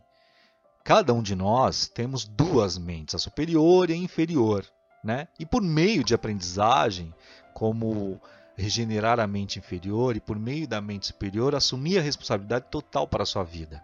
cada 0.84 1.14
um 1.14 1.22
de 1.22 1.34
nós 1.34 1.88
temos 1.88 2.24
duas 2.24 2.76
mentes, 2.76 3.14
a 3.14 3.18
superior 3.18 3.88
e 3.88 3.94
a 3.94 3.96
inferior, 3.96 4.66
né? 5.02 5.26
E 5.38 5.46
por 5.46 5.62
meio 5.62 6.04
de 6.04 6.14
aprendizagem, 6.14 7.12
como 7.54 8.20
regenerar 8.56 9.18
a 9.18 9.26
mente 9.26 9.58
inferior 9.58 10.14
e 10.14 10.20
por 10.20 10.38
meio 10.38 10.68
da 10.68 10.80
mente 10.80 11.06
superior 11.06 11.54
assumir 11.54 11.98
a 11.98 12.02
responsabilidade 12.02 12.66
total 12.70 13.08
para 13.08 13.22
a 13.22 13.26
sua 13.26 13.42
vida. 13.42 13.82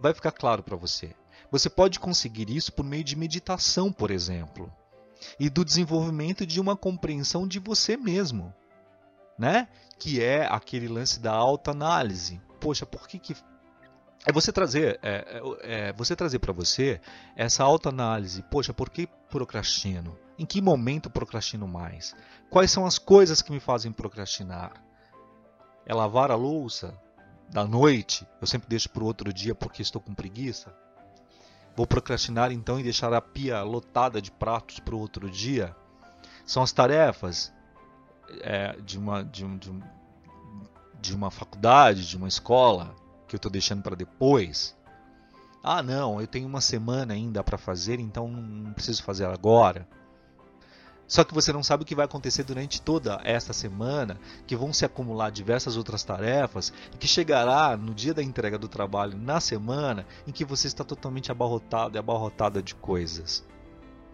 Vai 0.00 0.14
ficar 0.14 0.32
claro 0.32 0.62
para 0.62 0.76
você. 0.76 1.14
Você 1.50 1.70
pode 1.70 2.00
conseguir 2.00 2.50
isso 2.50 2.72
por 2.72 2.84
meio 2.84 3.04
de 3.04 3.16
meditação, 3.16 3.92
por 3.92 4.10
exemplo, 4.10 4.72
e 5.38 5.48
do 5.48 5.64
desenvolvimento 5.64 6.46
de 6.46 6.60
uma 6.60 6.76
compreensão 6.76 7.46
de 7.46 7.58
você 7.58 7.96
mesmo, 7.96 8.52
né? 9.38 9.68
Que 9.98 10.22
é 10.22 10.46
aquele 10.46 10.88
lance 10.88 11.20
da 11.20 11.32
autoanálise. 11.32 12.40
Poxa, 12.60 12.84
por 12.84 13.06
que 13.06 13.18
que 13.18 13.34
é 14.26 14.32
você 14.32 14.52
trazer, 14.52 14.98
é, 15.02 15.40
é, 15.62 15.88
é 15.88 15.92
você 15.92 16.16
trazer 16.16 16.40
para 16.40 16.52
você 16.52 17.00
essa 17.36 17.62
autoanálise. 17.62 18.42
Poxa, 18.42 18.74
por 18.74 18.90
que 18.90 19.06
procrastino? 19.30 20.18
Em 20.36 20.44
que 20.44 20.60
momento 20.60 21.08
procrastino 21.08 21.68
mais? 21.68 22.14
Quais 22.50 22.72
são 22.72 22.84
as 22.84 22.98
coisas 22.98 23.40
que 23.40 23.52
me 23.52 23.60
fazem 23.60 23.92
procrastinar? 23.92 24.72
É 25.86 25.94
lavar 25.94 26.32
a 26.32 26.34
louça 26.34 26.92
da 27.48 27.64
noite? 27.64 28.26
Eu 28.40 28.48
sempre 28.48 28.68
deixo 28.68 28.90
para 28.90 29.04
o 29.04 29.06
outro 29.06 29.32
dia 29.32 29.54
porque 29.54 29.80
estou 29.80 30.02
com 30.02 30.12
preguiça. 30.12 30.74
Vou 31.76 31.86
procrastinar 31.86 32.50
então 32.50 32.80
e 32.80 32.82
deixar 32.82 33.12
a 33.12 33.20
pia 33.20 33.62
lotada 33.62 34.20
de 34.22 34.30
pratos 34.30 34.78
para 34.80 34.94
o 34.94 34.98
outro 34.98 35.30
dia? 35.30 35.76
São 36.46 36.62
as 36.62 36.72
tarefas 36.72 37.52
é, 38.40 38.76
de, 38.80 38.98
uma, 38.98 39.22
de, 39.22 39.44
um, 39.44 39.58
de, 39.58 39.70
um, 39.70 39.80
de 41.00 41.14
uma 41.14 41.30
faculdade, 41.30 42.08
de 42.08 42.16
uma 42.16 42.28
escola, 42.28 42.94
que 43.28 43.34
eu 43.34 43.38
estou 43.38 43.50
deixando 43.50 43.82
para 43.82 43.94
depois. 43.94 44.74
Ah, 45.62 45.82
não, 45.82 46.20
eu 46.20 46.26
tenho 46.26 46.46
uma 46.46 46.60
semana 46.60 47.12
ainda 47.12 47.44
para 47.44 47.58
fazer, 47.58 48.00
então 48.00 48.28
não 48.28 48.72
preciso 48.72 49.02
fazer 49.02 49.26
agora. 49.26 49.86
Só 51.08 51.22
que 51.22 51.34
você 51.34 51.52
não 51.52 51.62
sabe 51.62 51.84
o 51.84 51.86
que 51.86 51.94
vai 51.94 52.04
acontecer 52.04 52.42
durante 52.42 52.82
toda 52.82 53.20
esta 53.22 53.52
semana, 53.52 54.18
que 54.46 54.56
vão 54.56 54.72
se 54.72 54.84
acumular 54.84 55.30
diversas 55.30 55.76
outras 55.76 56.02
tarefas, 56.02 56.72
e 56.92 56.96
que 56.96 57.06
chegará 57.06 57.76
no 57.76 57.94
dia 57.94 58.12
da 58.12 58.22
entrega 58.22 58.58
do 58.58 58.68
trabalho, 58.68 59.16
na 59.16 59.40
semana, 59.40 60.04
em 60.26 60.32
que 60.32 60.44
você 60.44 60.66
está 60.66 60.82
totalmente 60.82 61.30
abarrotado 61.30 61.96
e 61.96 61.98
abarrotada 61.98 62.60
de 62.60 62.74
coisas. 62.74 63.44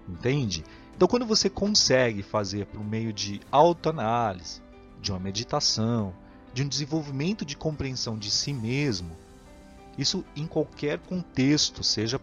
Entende? 0.07 0.65
Então, 0.95 1.09
quando 1.09 1.25
você 1.25 1.49
consegue 1.49 2.23
fazer 2.23 2.67
por 2.67 2.85
meio 2.85 3.13
de 3.13 3.41
autoanálise, 3.51 4.61
de 5.01 5.11
uma 5.11 5.19
meditação, 5.19 6.15
de 6.53 6.63
um 6.63 6.69
desenvolvimento 6.69 7.45
de 7.45 7.57
compreensão 7.57 8.19
de 8.19 8.31
si 8.31 8.53
mesmo, 8.53 9.17
isso 9.97 10.25
em 10.37 10.47
qualquer 10.47 10.99
contexto, 10.99 11.83
seja 11.83 12.21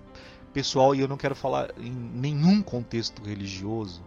pessoal, 0.53 0.93
e 0.93 0.99
eu 0.99 1.08
não 1.08 1.17
quero 1.17 1.36
falar 1.36 1.71
em 1.77 1.91
nenhum 1.91 2.62
contexto 2.62 3.23
religioso, 3.23 4.01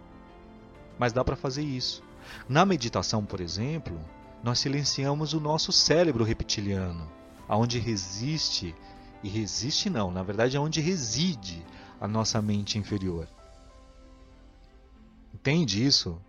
mas 0.97 1.13
dá 1.13 1.23
para 1.23 1.35
fazer 1.35 1.63
isso. 1.63 2.03
Na 2.47 2.65
meditação, 2.65 3.25
por 3.25 3.41
exemplo, 3.41 3.99
nós 4.43 4.59
silenciamos 4.59 5.33
o 5.33 5.39
nosso 5.39 5.71
cérebro 5.71 6.23
reptiliano, 6.23 7.09
aonde 7.47 7.79
resiste 7.79 8.75
e 9.23 9.29
resiste 9.29 9.89
não, 9.89 10.11
na 10.11 10.21
verdade 10.21 10.57
é 10.57 10.59
onde 10.59 10.81
reside 10.81 11.65
a 11.99 12.07
nossa 12.07 12.41
mente 12.41 12.77
inferior. 12.77 13.27
Entende 15.33 15.85
isso? 15.85 16.21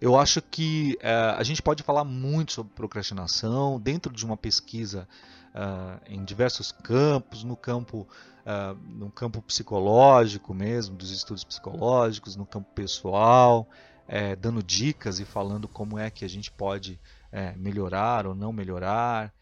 Eu 0.00 0.18
acho 0.18 0.42
que 0.42 0.98
uh, 1.00 1.38
a 1.38 1.42
gente 1.44 1.62
pode 1.62 1.82
falar 1.82 2.02
muito 2.02 2.52
sobre 2.52 2.72
procrastinação 2.74 3.78
dentro 3.78 4.12
de 4.12 4.24
uma 4.24 4.36
pesquisa 4.36 5.06
uh, 5.54 6.00
em 6.06 6.24
diversos 6.24 6.72
campos, 6.72 7.44
no 7.44 7.56
campo, 7.56 8.08
uh, 8.46 8.74
no 8.88 9.10
campo 9.10 9.40
psicológico 9.42 10.54
mesmo, 10.54 10.96
dos 10.96 11.10
estudos 11.10 11.44
psicológicos, 11.44 12.36
no 12.36 12.46
campo 12.46 12.70
pessoal, 12.74 13.68
é, 14.08 14.34
dando 14.36 14.62
dicas 14.62 15.20
e 15.20 15.24
falando 15.24 15.68
como 15.68 15.98
é 15.98 16.10
que 16.10 16.24
a 16.24 16.28
gente 16.28 16.50
pode 16.50 17.00
é, 17.30 17.52
melhorar 17.56 18.26
ou 18.26 18.34
não 18.34 18.52
melhorar 18.52 19.32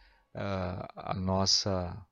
a 0.95 1.13
nossa 1.13 2.07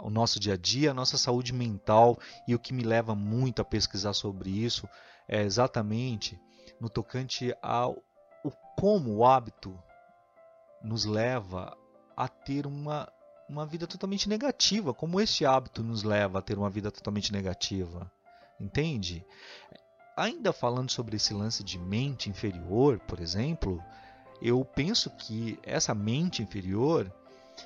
o 0.00 0.10
nosso 0.10 0.38
dia 0.38 0.54
a 0.54 0.56
dia, 0.56 0.92
a 0.92 0.94
nossa 0.94 1.18
saúde 1.18 1.52
mental 1.52 2.16
e 2.46 2.54
o 2.54 2.58
que 2.58 2.72
me 2.72 2.84
leva 2.84 3.16
muito 3.16 3.60
a 3.60 3.64
pesquisar 3.64 4.12
sobre 4.12 4.50
isso 4.50 4.88
é 5.26 5.42
exatamente 5.42 6.38
no 6.80 6.88
tocante 6.88 7.52
ao 7.60 7.96
o 8.44 8.50
como 8.78 9.16
o 9.16 9.24
hábito 9.24 9.76
nos 10.84 11.04
leva 11.04 11.76
a 12.16 12.26
ter 12.26 12.66
uma, 12.66 13.08
uma 13.48 13.66
vida 13.66 13.86
totalmente 13.86 14.28
negativa, 14.28 14.94
como 14.94 15.20
este 15.20 15.44
hábito 15.44 15.82
nos 15.82 16.02
leva 16.02 16.38
a 16.38 16.42
ter 16.42 16.56
uma 16.56 16.70
vida 16.70 16.90
totalmente 16.90 17.32
negativa. 17.32 18.10
Entende? 18.58 19.24
Ainda 20.16 20.52
falando 20.52 20.90
sobre 20.90 21.16
esse 21.16 21.34
lance 21.34 21.62
de 21.62 21.78
mente 21.78 22.30
inferior, 22.30 22.98
por 23.00 23.20
exemplo, 23.20 23.82
eu 24.40 24.64
penso 24.64 25.10
que 25.10 25.58
essa 25.62 25.94
mente 25.94 26.42
inferior, 26.42 27.12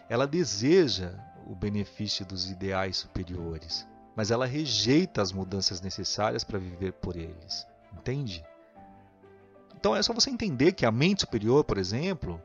ela 0.08 0.26
deseja 0.26 1.14
o 1.46 1.54
benefício 1.54 2.24
dos 2.26 2.50
ideais 2.50 2.96
superiores, 2.96 3.86
mas 4.16 4.30
ela 4.30 4.46
rejeita 4.46 5.22
as 5.22 5.32
mudanças 5.32 5.80
necessárias 5.80 6.42
para 6.42 6.58
viver 6.58 6.92
por 6.94 7.16
eles. 7.16 7.66
Entende? 7.92 8.44
Então 9.74 9.96
é 9.96 10.02
só 10.02 10.12
você 10.12 10.28
entender 10.28 10.72
que 10.72 10.84
a 10.84 10.92
mente 10.92 11.22
superior, 11.22 11.64
por 11.64 11.78
exemplo, 11.78 12.40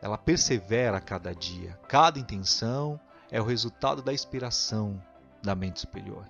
ela 0.00 0.16
persevera 0.16 0.98
a 0.98 1.00
cada 1.00 1.34
dia. 1.34 1.78
Cada 1.88 2.18
intenção 2.18 3.00
é 3.30 3.40
o 3.40 3.44
resultado 3.44 4.02
da 4.02 4.12
inspiração 4.12 5.02
da 5.42 5.54
mente 5.54 5.80
superior. 5.80 6.24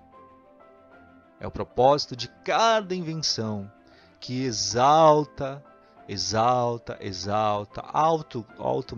É 1.39 1.47
o 1.47 1.51
propósito 1.51 2.15
de 2.15 2.27
cada 2.43 2.93
invenção 2.93 3.71
que 4.19 4.43
exalta, 4.43 5.63
exalta, 6.07 6.97
exalta, 6.99 7.81
auto, 7.81 8.45
auto 8.57 8.97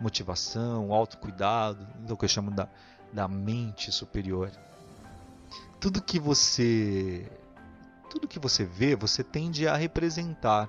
motivação, 0.00 0.92
autocuidado, 0.92 1.86
é 2.08 2.12
o 2.12 2.16
que 2.16 2.24
eu 2.24 2.28
chamo 2.28 2.50
da, 2.50 2.68
da 3.12 3.28
mente 3.28 3.92
superior. 3.92 4.50
Tudo 5.78 6.02
que 6.02 6.18
você 6.18 7.30
tudo 8.10 8.28
que 8.28 8.38
você 8.38 8.62
vê, 8.62 8.94
você 8.94 9.24
tende 9.24 9.66
a 9.66 9.74
representar. 9.74 10.68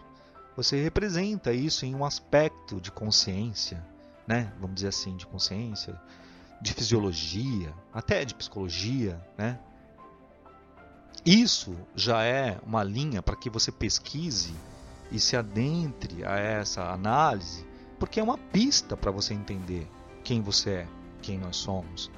Você 0.56 0.82
representa 0.82 1.52
isso 1.52 1.86
em 1.86 1.96
um 1.96 2.06
aspecto 2.06 2.80
de 2.80 2.92
consciência, 2.92 3.84
né? 4.28 4.54
Vamos 4.60 4.76
dizer 4.76 4.90
assim, 4.90 5.16
de 5.18 5.26
consciência, 5.26 6.00
de 6.62 6.74
fisiologia, 6.74 7.74
até 7.92 8.24
de 8.24 8.36
psicologia, 8.36 9.20
né? 9.38 9.60
Isso 11.26 11.76
já 11.96 12.24
é 12.24 12.60
uma 12.66 12.84
linha 12.84 13.22
para 13.22 13.36
que 13.36 13.50
você 13.50 13.72
pesquise 13.72 14.54
e 15.12 15.20
se 15.20 15.38
adentre 15.38 16.26
a 16.26 16.38
essa 16.38 16.92
análise, 16.92 17.66
porque 18.00 18.20
é 18.20 18.24
uma 18.24 18.38
pista 18.38 18.98
para 18.98 19.12
você 19.12 19.34
entender 19.34 19.90
quem 20.24 20.42
você 20.42 20.70
é, 20.70 20.88
quem 21.22 21.38
nós 21.38 21.56
somos. 21.56 22.12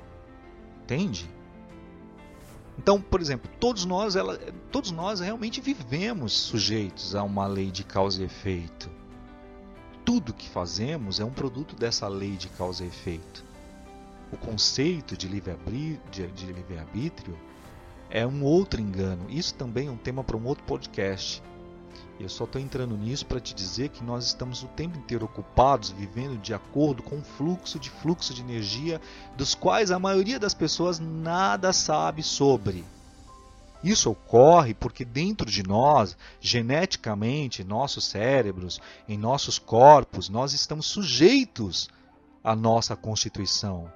Entende? 0.84 1.30
Então, 2.78 3.02
por 3.02 3.22
exemplo, 3.22 3.50
todos 3.60 3.86
nós, 3.86 4.16
ela, 4.16 4.38
todos 4.72 4.92
nós 4.92 5.20
realmente 5.20 5.62
vivemos 5.62 6.34
sujeitos 6.34 7.16
a 7.16 7.24
uma 7.24 7.48
lei 7.48 7.72
de 7.72 7.84
causa 7.84 8.22
e 8.22 8.26
efeito. 8.26 8.90
Tudo 10.04 10.34
que 10.34 10.50
fazemos 10.50 11.20
é 11.20 11.26
um 11.26 11.32
produto 11.32 11.76
dessa 11.76 12.08
lei 12.08 12.32
de 12.32 12.50
causa 12.50 12.84
e 12.84 12.88
efeito. 12.88 13.44
O 14.32 14.38
conceito 14.38 15.16
de 15.16 15.28
livre-arbítrio 15.28 16.30
livre 16.48 17.38
é 18.10 18.26
um 18.26 18.44
outro 18.44 18.82
engano. 18.82 19.26
Isso 19.30 19.54
também 19.56 19.88
é 19.88 19.92
um 19.92 19.98
tema 19.98 20.24
para 20.24 20.38
um 20.38 20.46
outro 20.46 20.64
podcast. 20.66 21.42
Eu 22.18 22.30
só 22.30 22.46
estou 22.46 22.62
entrando 22.62 22.96
nisso 22.96 23.26
para 23.26 23.42
te 23.42 23.54
dizer 23.54 23.90
que 23.90 24.04
nós 24.04 24.26
estamos 24.26 24.64
o 24.64 24.68
tempo 24.68 24.98
inteiro 24.98 25.26
ocupados, 25.26 25.90
vivendo 25.90 26.38
de 26.38 26.54
acordo 26.54 27.04
com 27.04 27.18
o 27.18 27.24
fluxo 27.24 27.78
de 27.78 27.90
fluxo 27.90 28.34
de 28.34 28.42
energia, 28.42 29.02
dos 29.36 29.54
quais 29.54 29.92
a 29.92 30.00
maioria 30.00 30.40
das 30.40 30.54
pessoas 30.54 30.98
nada 30.98 31.74
sabe 31.74 32.24
sobre. 32.24 32.86
Isso 33.84 34.10
ocorre 34.10 34.74
porque 34.74 35.04
dentro 35.04 35.46
de 35.46 35.62
nós, 35.62 36.18
geneticamente, 36.40 37.64
nossos 37.64 38.06
cérebros, 38.06 38.80
em 39.08 39.18
nossos 39.18 39.60
corpos, 39.60 40.30
nós 40.30 40.54
estamos 40.54 40.86
sujeitos 40.86 41.90
à 42.44 42.56
nossa 42.56 42.96
constituição. 42.96 43.92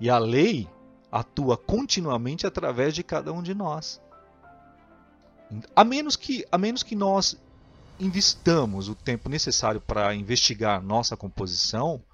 E 0.00 0.08
a 0.08 0.18
lei 0.18 0.68
atua 1.12 1.56
continuamente 1.56 2.46
através 2.46 2.94
de 2.94 3.02
cada 3.02 3.32
um 3.32 3.42
de 3.42 3.54
nós. 3.54 4.00
A 5.74 5.84
menos 5.84 6.16
que, 6.16 6.46
a 6.50 6.58
menos 6.58 6.82
que 6.82 6.96
nós 6.96 7.36
investamos 7.98 8.88
o 8.88 8.94
tempo 8.94 9.28
necessário 9.28 9.80
para 9.80 10.14
investigar 10.14 10.82
nossa 10.82 11.16
composição 11.16 12.04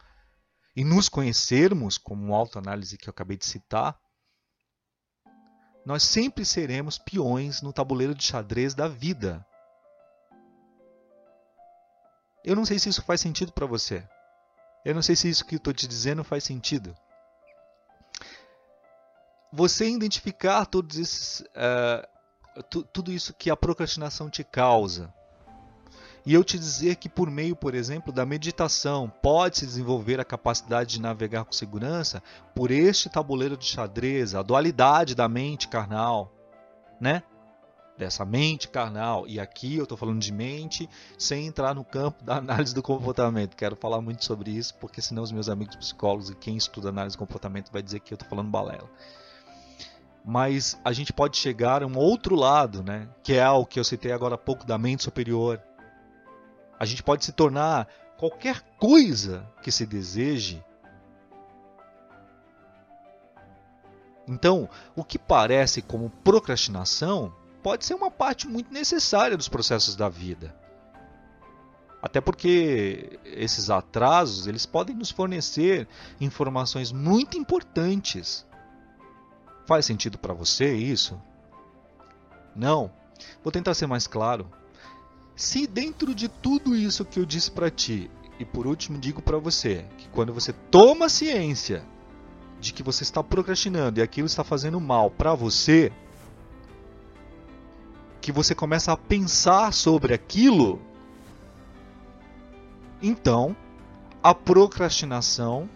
e 0.77 0.85
nos 0.85 1.09
conhecermos, 1.09 1.99
como 1.99 2.25
uma 2.25 2.37
autoanálise 2.37 2.97
que 2.97 3.09
eu 3.09 3.11
acabei 3.11 3.37
de 3.37 3.47
citar, 3.47 3.99
nós 5.85 6.03
sempre 6.03 6.45
seremos 6.45 6.99
peões 6.99 7.61
no 7.61 7.73
tabuleiro 7.73 8.15
de 8.15 8.23
xadrez 8.23 8.75
da 8.75 8.87
vida. 8.87 9.45
Eu 12.45 12.57
não 12.57 12.65
sei 12.65 12.79
se 12.79 12.89
isso 12.89 13.03
faz 13.03 13.21
sentido 13.21 13.53
para 13.53 13.67
você. 13.67 14.07
Eu 14.85 14.95
não 14.95 15.03
sei 15.03 15.15
se 15.15 15.29
isso 15.29 15.45
que 15.45 15.57
eu 15.57 15.59
estou 15.59 15.73
te 15.73 15.87
dizendo 15.87 16.25
faz 16.25 16.45
sentido. 16.45 16.97
Você 19.53 19.89
identificar 19.89 20.65
todos 20.67 20.97
esses, 20.99 21.41
uh, 21.41 22.12
tudo 22.93 23.13
isso 23.13 23.33
que 23.33 23.51
a 23.51 23.57
procrastinação 23.57 24.29
te 24.29 24.45
causa. 24.45 25.13
E 26.25 26.35
eu 26.35 26.45
te 26.45 26.57
dizer 26.57 26.97
que 26.97 27.09
por 27.09 27.29
meio, 27.29 27.57
por 27.57 27.75
exemplo, 27.75 28.13
da 28.13 28.25
meditação, 28.25 29.13
pode-se 29.23 29.67
desenvolver 29.67 30.21
a 30.21 30.25
capacidade 30.25 30.95
de 30.95 31.01
navegar 31.01 31.45
com 31.45 31.53
segurança 31.53 32.23
por 32.55 32.71
este 32.71 33.09
tabuleiro 33.09 33.57
de 33.57 33.65
xadrez, 33.65 34.35
a 34.35 34.43
dualidade 34.43 35.17
da 35.17 35.29
mente 35.29 35.67
carnal, 35.67 36.33
né? 37.01 37.25
Dessa 37.99 38.25
mente 38.25 38.69
carnal. 38.69 39.27
E 39.27 39.41
aqui 39.41 39.77
eu 39.77 39.83
estou 39.83 39.99
falando 39.99 40.21
de 40.21 40.33
mente 40.33 40.89
sem 41.19 41.47
entrar 41.47 41.75
no 41.75 41.85
campo 41.85 42.23
da 42.23 42.37
análise 42.37 42.73
do 42.73 42.83
comportamento. 42.83 43.57
Quero 43.57 43.75
falar 43.75 44.01
muito 44.01 44.25
sobre 44.25 44.53
isso, 44.53 44.77
porque 44.77 45.03
senão 45.03 45.25
os 45.25 45.33
meus 45.33 45.49
amigos 45.49 45.75
psicólogos 45.75 46.31
e 46.31 46.37
quem 46.37 46.57
estuda 46.57 46.91
análise 46.91 47.17
do 47.17 47.19
comportamento 47.19 47.73
vai 47.73 47.83
dizer 47.83 47.99
que 47.99 48.15
eu 48.15 48.17
estou 48.17 48.29
falando 48.29 48.49
balela 48.49 48.89
mas 50.25 50.79
a 50.85 50.93
gente 50.93 51.13
pode 51.13 51.37
chegar 51.37 51.83
a 51.83 51.87
um 51.87 51.97
outro 51.97 52.35
lado, 52.35 52.83
né? 52.83 53.09
que 53.23 53.35
é 53.35 53.49
o 53.51 53.67
que 53.67 53.81
eu 53.81 53.85
citei 53.85 54.13
agora 54.13 54.37
há 54.37 54.39
pouco 54.39 54.65
da 54.65 54.79
mente 54.79 55.03
superior. 55.03 55.61
A 56.79 56.85
gente 56.85 57.03
pode 57.03 57.25
se 57.25 57.33
tornar 57.33 57.89
qualquer 58.17 58.61
coisa 58.79 59.45
que 59.63 59.73
se 59.73 59.85
deseje. 59.85 60.63
Então, 64.29 64.69
o 64.95 65.03
que 65.03 65.19
parece 65.19 65.83
como 65.83 66.11
procrastinação 66.23 67.35
pode 67.63 67.85
ser 67.85 67.95
uma 67.95 68.11
parte 68.11 68.47
muito 68.47 68.73
necessária 68.73 69.37
dos 69.37 69.49
processos 69.49 69.97
da 69.97 70.09
vida. 70.09 70.55
Até 72.01 72.21
porque 72.21 73.19
esses 73.25 73.71
atrasos, 73.71 74.47
eles 74.47 74.67
podem 74.67 74.95
nos 74.95 75.11
fornecer 75.11 75.89
informações 76.21 76.91
muito 76.91 77.37
importantes 77.37 78.45
Faz 79.67 79.87
sentido 79.87 80.19
para 80.19 80.35
você 80.35 80.75
isso? 80.75 81.21
Não. 82.55 82.91
Vou 83.43 83.53
tentar 83.53 83.75
ser 83.75 83.87
mais 83.87 84.07
claro. 84.07 84.51
Se 85.37 85.67
dentro 85.67 86.15
de 86.15 86.29
tudo 86.29 86.77
isso 86.77 87.05
que 87.05 87.19
eu 87.19 87.25
disse 87.25 87.51
para 87.51 87.71
ti, 87.71 88.11
e 88.39 88.45
por 88.45 88.67
último 88.67 88.99
digo 88.99 89.23
para 89.23 89.39
você, 89.39 89.85
que 89.97 90.09
quando 90.09 90.33
você 90.33 90.53
toma 90.53 91.09
ciência 91.09 91.85
de 92.61 92.73
que 92.73 92.83
você 92.83 93.03
está 93.03 93.23
procrastinando 93.23 94.01
e 94.01 94.03
aquilo 94.03 94.27
está 94.27 94.45
fazendo 94.45 94.81
mal 94.81 95.11
para 95.11 95.35
você, 95.35 95.93
que 98.21 98.31
você 98.31 98.55
começa 98.55 98.93
a 98.93 98.97
pensar 98.97 99.73
sobre 99.73 100.15
aquilo, 100.15 100.81
então 103.01 103.57
a 104.23 104.35
procrastinação 104.35 105.69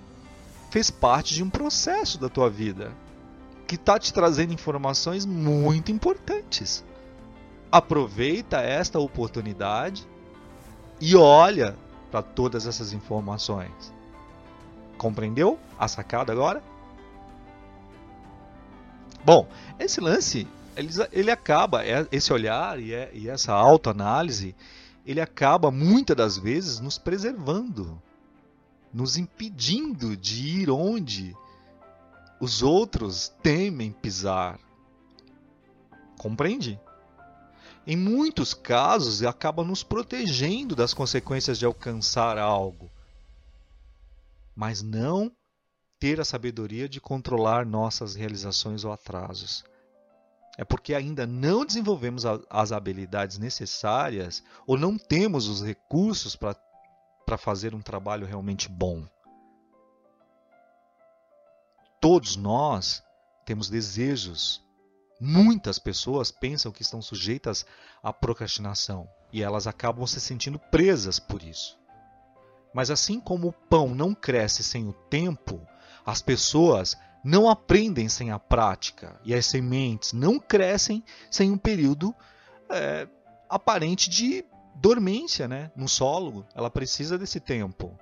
fez 0.71 0.91
parte 0.91 1.35
de 1.35 1.43
um 1.43 1.51
processo 1.51 2.19
da 2.19 2.29
tua 2.29 2.49
vida 2.49 2.93
que 3.67 3.75
está 3.75 3.99
te 3.99 4.13
trazendo 4.13 4.53
informações 4.53 5.27
muito 5.27 5.91
importantes. 5.91 6.85
Aproveita 7.71 8.61
esta 8.61 8.99
oportunidade 8.99 10.07
e 11.01 11.17
olha 11.17 11.77
para 12.11 12.23
todas 12.23 12.67
essas 12.67 12.93
informações. 12.93 13.93
Compreendeu 14.97 15.59
a 15.79 15.89
sacada 15.89 16.33
agora? 16.33 16.63
Bom, 19.25 19.49
esse 19.79 20.01
lance 20.01 20.47
ele, 20.77 20.91
ele 21.11 21.31
acaba, 21.31 21.85
é, 21.85 22.07
esse 22.13 22.33
olhar 22.33 22.79
e, 22.79 22.93
é, 22.93 23.11
e 23.13 23.29
essa 23.29 23.53
autoanálise, 23.53 24.55
ele 25.05 25.21
acaba 25.21 25.71
muitas 25.71 26.17
das 26.17 26.39
vezes 26.39 26.81
nos 26.81 26.99
preservando, 26.99 28.01
nos 28.93 29.17
impedindo 29.17 30.17
de 30.17 30.61
ir 30.61 30.71
onde 30.71 31.35
os 32.41 32.63
outros 32.63 33.29
temem 33.43 33.93
pisar. 33.93 34.59
Compreende? 36.19 36.81
Em 37.87 37.97
muitos 37.97 38.53
casos, 38.53 39.23
acaba 39.23 39.63
nos 39.63 39.83
protegendo 39.83 40.75
das 40.75 40.93
consequências 40.93 41.59
de 41.59 41.65
alcançar 41.65 42.37
algo, 42.37 42.91
mas 44.55 44.83
não 44.83 45.31
ter 45.99 46.21
a 46.21 46.25
sabedoria 46.25 46.89
de 46.89 47.01
controlar 47.01 47.65
nossas 47.65 48.15
realizações 48.15 48.85
ou 48.85 48.93
atrasos. 48.93 49.65
É 50.59 50.65
porque 50.65 50.95
ainda 50.95 51.27
não 51.27 51.65
desenvolvemos 51.65 52.25
as 52.51 52.73
habilidades 52.73 53.39
necessárias 53.39 54.43
ou 54.67 54.77
não 54.77 54.99
temos 54.99 55.49
os 55.49 55.63
recursos 55.63 56.35
para 56.35 57.39
fazer 57.39 57.75
um 57.75 57.81
trabalho 57.81 58.27
realmente 58.27 58.69
bom. 58.69 59.07
Todos 62.01 62.37
nós 62.37 63.03
temos 63.45 63.69
desejos. 63.69 64.63
Muitas 65.21 65.79
pessoas 65.79 66.31
pensam 66.31 66.71
que 66.71 66.83
estão 66.83 67.01
sujeitas 67.01 67.65
à 68.03 68.13
procrastinação 68.13 69.09
e 69.33 69.43
elas 69.43 69.67
acabam 69.67 70.07
se 70.07 70.21
sentindo 70.21 70.59
presas 70.59 71.19
por 71.19 71.43
isso. 71.43 71.79
Mas 72.75 72.91
assim 72.91 73.19
como 73.19 73.49
o 73.49 73.53
pão 73.53 73.95
não 73.95 74.15
cresce 74.15 74.63
sem 74.63 74.87
o 74.87 74.93
tempo, 74.93 75.67
as 76.05 76.21
pessoas 76.21 76.95
não 77.25 77.49
aprendem 77.49 78.09
sem 78.09 78.31
a 78.31 78.39
prática 78.39 79.19
e 79.25 79.35
as 79.35 79.47
sementes 79.47 80.13
não 80.13 80.39
crescem 80.39 81.03
sem 81.31 81.51
um 81.51 81.59
período 81.59 82.15
é, 82.71 83.09
aparente 83.49 84.11
de 84.11 84.45
dormência 84.75 85.49
né, 85.49 85.73
no 85.75 85.89
solo. 85.89 86.47
Ela 86.55 86.71
precisa 86.71 87.19
desse 87.19 87.41
tempo. 87.41 87.99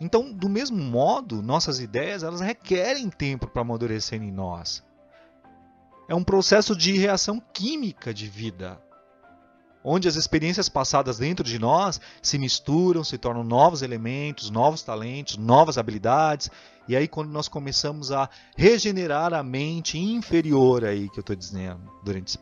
Então, 0.00 0.32
do 0.32 0.48
mesmo 0.48 0.78
modo, 0.78 1.42
nossas 1.42 1.80
ideias 1.80 2.22
elas 2.22 2.40
requerem 2.40 3.10
tempo 3.10 3.48
para 3.48 3.62
amadurecer 3.62 4.22
em 4.22 4.30
nós. 4.30 4.82
É 6.08 6.14
um 6.14 6.24
processo 6.24 6.74
de 6.74 6.96
reação 6.96 7.42
química 7.52 8.14
de 8.14 8.28
vida, 8.28 8.80
onde 9.82 10.08
as 10.08 10.16
experiências 10.16 10.68
passadas 10.68 11.18
dentro 11.18 11.44
de 11.44 11.58
nós 11.58 12.00
se 12.22 12.38
misturam, 12.38 13.04
se 13.04 13.18
tornam 13.18 13.44
novos 13.44 13.82
elementos, 13.82 14.50
novos 14.50 14.82
talentos, 14.82 15.36
novas 15.36 15.76
habilidades, 15.76 16.50
e 16.86 16.96
aí 16.96 17.06
quando 17.06 17.30
nós 17.30 17.48
começamos 17.48 18.10
a 18.10 18.30
regenerar 18.56 19.34
a 19.34 19.42
mente 19.42 19.98
inferior 19.98 20.84
aí 20.84 21.10
que 21.10 21.18
eu 21.18 21.22
estou 21.22 21.36
dizendo 21.36 21.92
durante 22.02 22.38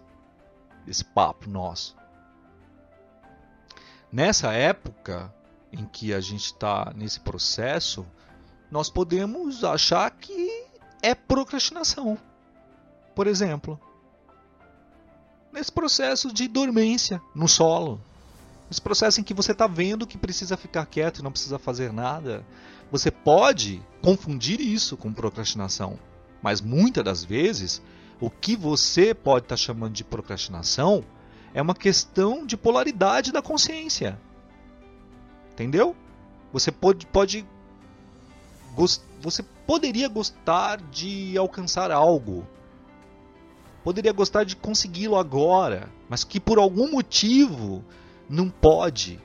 esse 0.87 1.05
papo 1.05 1.51
nosso. 1.51 1.97
Nessa 4.13 4.53
época, 4.53 5.35
em 5.77 5.85
que 5.85 6.13
a 6.15 6.21
gente 6.21 6.47
está 6.47 6.93
nesse 6.97 7.21
processo, 7.21 8.07
nós 8.71 8.91
podemos 8.91 9.63
achar 9.63 10.11
que 10.11 10.67
é 11.03 11.15
procrastinação. 11.15 12.19
Por 13.15 13.27
exemplo, 13.27 13.79
nesse 15.53 15.71
processo 15.71 16.33
de 16.33 16.49
dormência 16.49 17.21
no 17.35 17.47
solo, 17.47 18.01
nesse 18.69 18.81
processo 18.81 19.21
em 19.21 19.25
que 19.25 19.35
você 19.35 19.53
está 19.53 19.67
vendo 19.67 20.07
que 20.07 20.19
precisa 20.19 20.57
ficar 20.57 20.87
quieto 20.87 21.19
e 21.19 21.23
não 21.23 21.31
precisa 21.31 21.59
fazer 21.59 21.93
nada, 21.93 22.45
você 22.91 23.11
pode 23.11 23.83
confundir 24.03 24.61
isso 24.61 24.97
com 24.97 25.13
procrastinação. 25.13 25.99
Mas 26.43 26.61
muitas 26.61 27.05
das 27.05 27.25
vezes, 27.25 27.83
o 28.21 28.31
que 28.31 28.57
você 28.57 29.15
pode 29.15 29.45
estar 29.45 29.55
tá 29.55 29.61
chamando 29.61 29.93
de 29.93 30.05
procrastinação 30.05 31.05
é 31.55 31.63
uma 31.63 31.75
questão 31.75 32.45
de 32.45 32.57
polaridade 32.57 33.33
da 33.33 33.41
consciência. 33.41 34.19
Entendeu? 35.57 35.97
Você 36.53 36.71
pode, 36.71 37.07
pode 37.07 37.47
você 39.23 39.43
poderia 39.67 40.07
gostar 40.07 40.79
de 40.79 41.37
alcançar 41.39 41.91
algo, 41.91 42.47
poderia 43.83 44.13
gostar 44.13 44.45
de 44.45 44.55
consegui-lo 44.55 45.17
agora, 45.17 45.91
mas 46.11 46.25
que 46.25 46.39
por 46.39 46.59
algum 46.59 46.91
motivo 46.91 47.83
não 48.29 48.51
pode. 48.51 49.19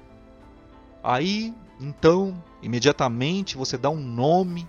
Aí, 1.03 1.53
então, 1.81 2.41
imediatamente 2.61 3.57
você 3.57 3.77
dá 3.77 3.89
um 3.89 3.99
nome 3.99 4.65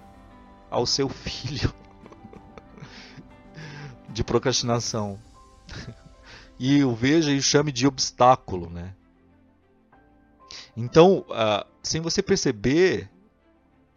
ao 0.69 0.85
seu 0.85 1.07
filho 1.09 1.73
de 4.09 4.25
procrastinação. 4.25 5.19
E 6.65 6.85
o 6.85 6.95
veja 6.95 7.33
e 7.33 7.39
o 7.39 7.43
chame 7.43 7.73
de 7.73 7.89
obstáculo, 7.89 8.71
né? 8.71 8.95
Então, 10.77 11.25
uh, 11.29 11.67
sem 11.83 12.01
você 12.01 12.23
perceber, 12.23 13.11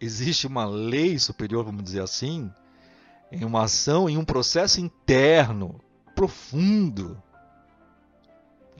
existe 0.00 0.46
uma 0.46 0.66
lei 0.66 1.18
superior, 1.18 1.64
vamos 1.64 1.84
dizer 1.84 2.02
assim, 2.02 2.50
em 3.32 3.44
uma 3.44 3.64
ação, 3.64 4.08
em 4.08 4.18
um 4.18 4.24
processo 4.24 4.80
interno, 4.80 5.80
profundo, 6.14 7.20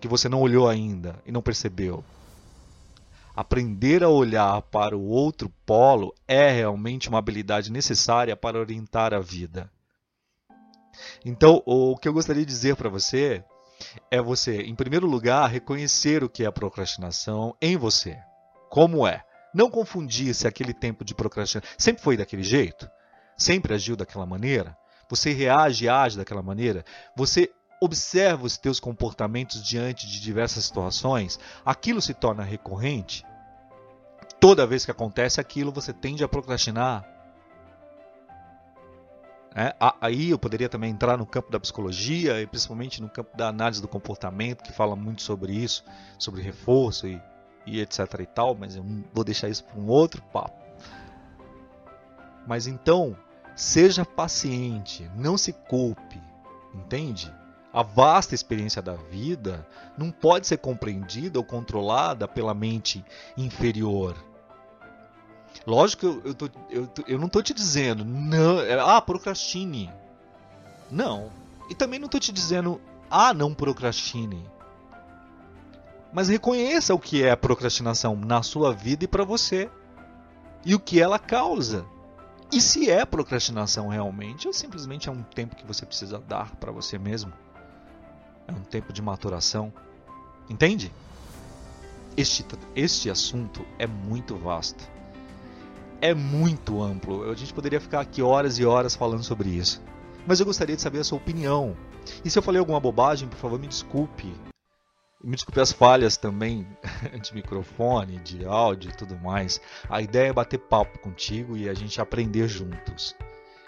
que 0.01 0.09
você 0.09 0.29
não 0.29 0.41
olhou 0.41 0.69
ainda 0.69 1.21
e 1.25 1.33
não 1.33 1.43
percebeu. 1.43 2.05
Aprender 3.35 4.03
a 4.03 4.09
olhar 4.09 4.63
para 4.63 4.97
o 4.97 5.09
outro 5.09 5.53
polo 5.65 6.15
é 6.27 6.51
realmente 6.51 7.09
uma 7.09 7.19
habilidade 7.19 7.71
necessária 7.71 8.37
para 8.37 8.59
orientar 8.59 9.13
a 9.13 9.21
vida. 9.21 9.71
Então, 11.25 11.63
o 11.67 11.97
que 11.97 12.09
eu 12.09 12.13
gostaria 12.13 12.45
de 12.45 12.51
dizer 12.51 12.77
para 12.77 12.89
você 12.89 13.45
é 14.11 14.21
você, 14.21 14.63
em 14.63 14.75
primeiro 14.75 15.07
lugar, 15.07 15.49
reconhecer 15.51 16.23
o 16.25 16.29
que 16.29 16.45
é 16.45 16.47
a 16.47 16.53
procrastinação 16.53 17.55
em 17.61 17.77
você. 17.77 18.19
Como 18.71 19.07
é? 19.07 19.25
Não 19.55 19.71
confundir 19.71 20.35
se 20.35 20.47
aquele 20.47 20.75
tempo 20.75 21.05
de 21.05 21.15
procrastinação 21.15 21.71
sempre 21.79 22.03
foi 22.03 22.17
daquele 22.17 22.43
jeito, 22.43 22.89
sempre 23.37 23.75
agiu 23.75 23.97
daquela 23.97 24.27
maneira, 24.27 24.77
você 25.09 25.33
reage 25.33 25.85
e 25.85 25.89
age 25.89 26.17
daquela 26.17 26.43
maneira, 26.43 26.85
você 27.17 27.51
observa 27.81 28.45
os 28.45 28.57
teus 28.57 28.81
comportamentos 28.81 29.63
diante 29.63 30.07
de 30.07 30.21
diversas 30.21 30.65
situações, 30.65 31.39
aquilo 31.65 32.01
se 32.01 32.15
torna 32.15 32.43
recorrente. 32.43 33.25
Toda 34.41 34.67
vez 34.67 34.85
que 34.85 34.91
acontece 34.91 35.41
aquilo, 35.41 35.73
você 35.73 35.93
tende 35.93 36.25
a 36.25 36.29
procrastinar. 36.29 37.16
É, 39.59 39.75
aí 40.03 40.29
eu 40.29 40.39
poderia 40.39 40.69
também 40.69 40.91
entrar 40.91 41.17
no 41.17 41.25
campo 41.25 41.51
da 41.51 41.59
psicologia 41.59 42.43
e 42.43 42.47
principalmente 42.47 43.01
no 43.01 43.09
campo 43.09 43.35
da 43.35 43.49
análise 43.49 43.81
do 43.81 43.89
comportamento, 43.89 44.63
que 44.63 44.71
fala 44.71 44.95
muito 44.95 45.23
sobre 45.23 45.55
isso, 45.55 45.83
sobre 46.19 46.43
reforço 46.43 47.07
e, 47.07 47.19
e 47.67 47.81
etc 47.81 48.01
e 48.21 48.27
tal, 48.27 48.55
mas 48.55 48.77
eu 48.77 48.85
vou 49.15 49.25
deixar 49.25 49.49
isso 49.49 49.65
para 49.65 49.81
um 49.81 49.89
outro 49.89 50.21
papo. 50.31 50.63
Mas 52.47 52.67
então, 52.67 53.17
seja 53.55 54.05
paciente, 54.05 55.11
não 55.17 55.39
se 55.39 55.55
culpe, 55.55 56.21
entende? 56.75 57.33
A 57.73 57.83
vasta 57.83 58.35
experiência 58.35 58.83
da 58.83 58.95
vida 58.95 59.67
não 59.97 60.11
pode 60.11 60.47
ser 60.47 60.59
compreendida 60.59 61.39
ou 61.39 61.45
controlada 61.45 62.29
pela 62.29 62.53
mente 62.53 63.03
inferior. 63.39 64.15
Lógico 65.65 66.01
que 66.01 66.07
eu, 66.07 66.23
eu, 66.25 66.35
tô, 66.35 66.51
eu, 66.71 66.89
eu 67.07 67.19
não 67.19 67.27
estou 67.27 67.43
te 67.43 67.55
dizendo, 67.55 68.05
não, 68.05 68.61
é, 68.61 68.79
ah, 68.79 69.01
procrastine. 69.01 69.91
Não. 70.91 71.31
E 71.69 71.75
também 71.75 71.99
não 71.99 72.07
estou 72.07 72.21
te 72.21 72.33
dizendo, 72.33 72.81
ah, 73.11 73.33
não 73.33 73.55
procrastine. 73.55 74.49
Mas 76.13 76.29
reconheça 76.29 76.95
o 76.95 76.99
que 76.99 77.23
é 77.23 77.31
a 77.31 77.37
procrastinação 77.37 78.17
na 78.17 78.43
sua 78.43 78.73
vida 78.73 79.05
e 79.05 79.09
para 79.09 79.25
você. 79.25 79.71
E 80.65 80.75
o 80.75 80.81
que 80.81 81.01
ela 81.01 81.19
causa. 81.19 81.85
E 82.53 82.61
se 82.61 82.91
é 82.91 83.05
procrastinação 83.05 83.89
realmente, 83.89 84.47
ou 84.47 84.53
simplesmente 84.53 85.09
é 85.09 85.13
um 85.13 85.23
tempo 85.23 85.57
que 85.57 85.67
você 85.67 85.85
precisa 85.85 86.19
dar 86.19 86.55
para 86.57 86.73
você 86.73 86.99
mesmo. 86.99 87.33
É 88.47 88.53
um 88.53 88.63
tempo 88.63 88.93
de 88.93 89.03
maturação. 89.03 89.73
Entende? 90.49 90.93
Este, 92.17 92.47
este 92.75 93.11
assunto 93.11 93.67
é 93.79 93.87
muito 93.87 94.37
vasto 94.37 94.96
é 96.01 96.15
muito 96.15 96.83
amplo. 96.83 97.31
A 97.31 97.35
gente 97.35 97.53
poderia 97.53 97.81
ficar 97.81 98.01
aqui 98.01 98.23
horas 98.23 98.59
e 98.59 98.65
horas 98.65 98.95
falando 98.95 99.23
sobre 99.23 99.49
isso. 99.49 99.83
Mas 100.27 100.41
eu 100.41 100.47
gostaria 100.47 100.77
de 100.77 100.83
saber 100.83 101.01
a 101.01 101.05
sua 101.05 101.19
opinião. 101.19 101.77
E 102.25 102.31
se 102.31 102.39
eu 102.39 102.43
falei 102.43 102.59
alguma 102.59 102.81
bobagem, 102.81 103.29
por 103.29 103.37
favor, 103.37 103.59
me 103.59 103.67
desculpe. 103.67 104.33
Me 105.23 105.35
desculpe 105.35 105.61
as 105.61 105.73
falhas 105.73 106.17
também 106.17 106.67
de 107.23 107.35
microfone, 107.35 108.19
de 108.19 108.45
áudio 108.45 108.91
e 108.91 108.97
tudo 108.97 109.17
mais. 109.19 109.61
A 109.89 110.01
ideia 110.01 110.29
é 110.29 110.33
bater 110.33 110.59
papo 110.59 110.99
contigo 110.99 111.57
e 111.57 111.69
a 111.69 111.75
gente 111.75 112.01
aprender 112.01 112.49
juntos. 112.49 113.15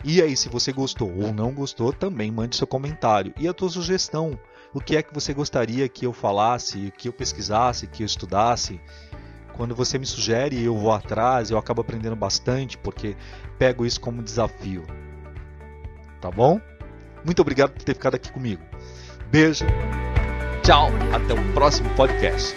E 0.04 0.22
aí, 0.22 0.36
se 0.36 0.48
você 0.48 0.72
gostou 0.72 1.10
ou 1.10 1.32
não 1.32 1.52
gostou, 1.52 1.92
também 1.92 2.30
mande 2.30 2.56
seu 2.56 2.66
comentário 2.66 3.34
e 3.36 3.48
a 3.48 3.54
tua 3.54 3.68
sugestão. 3.68 4.38
O 4.72 4.80
que 4.80 4.96
é 4.96 5.02
que 5.02 5.14
você 5.14 5.32
gostaria 5.32 5.88
que 5.88 6.06
eu 6.06 6.12
falasse, 6.12 6.92
que 6.96 7.08
eu 7.08 7.12
pesquisasse, 7.12 7.86
que 7.86 8.02
eu 8.02 8.06
estudasse? 8.06 8.80
Quando 9.58 9.74
você 9.74 9.98
me 9.98 10.06
sugere, 10.06 10.62
eu 10.62 10.76
vou 10.76 10.92
atrás, 10.92 11.50
eu 11.50 11.58
acabo 11.58 11.80
aprendendo 11.80 12.14
bastante 12.14 12.78
porque 12.78 13.16
pego 13.58 13.84
isso 13.84 14.00
como 14.00 14.22
desafio. 14.22 14.86
Tá 16.20 16.30
bom? 16.30 16.60
Muito 17.24 17.42
obrigado 17.42 17.72
por 17.72 17.82
ter 17.82 17.94
ficado 17.94 18.14
aqui 18.14 18.30
comigo. 18.30 18.62
Beijo. 19.32 19.64
Tchau. 20.62 20.90
Até 21.12 21.34
o 21.34 21.52
próximo 21.54 21.90
podcast. 21.96 22.54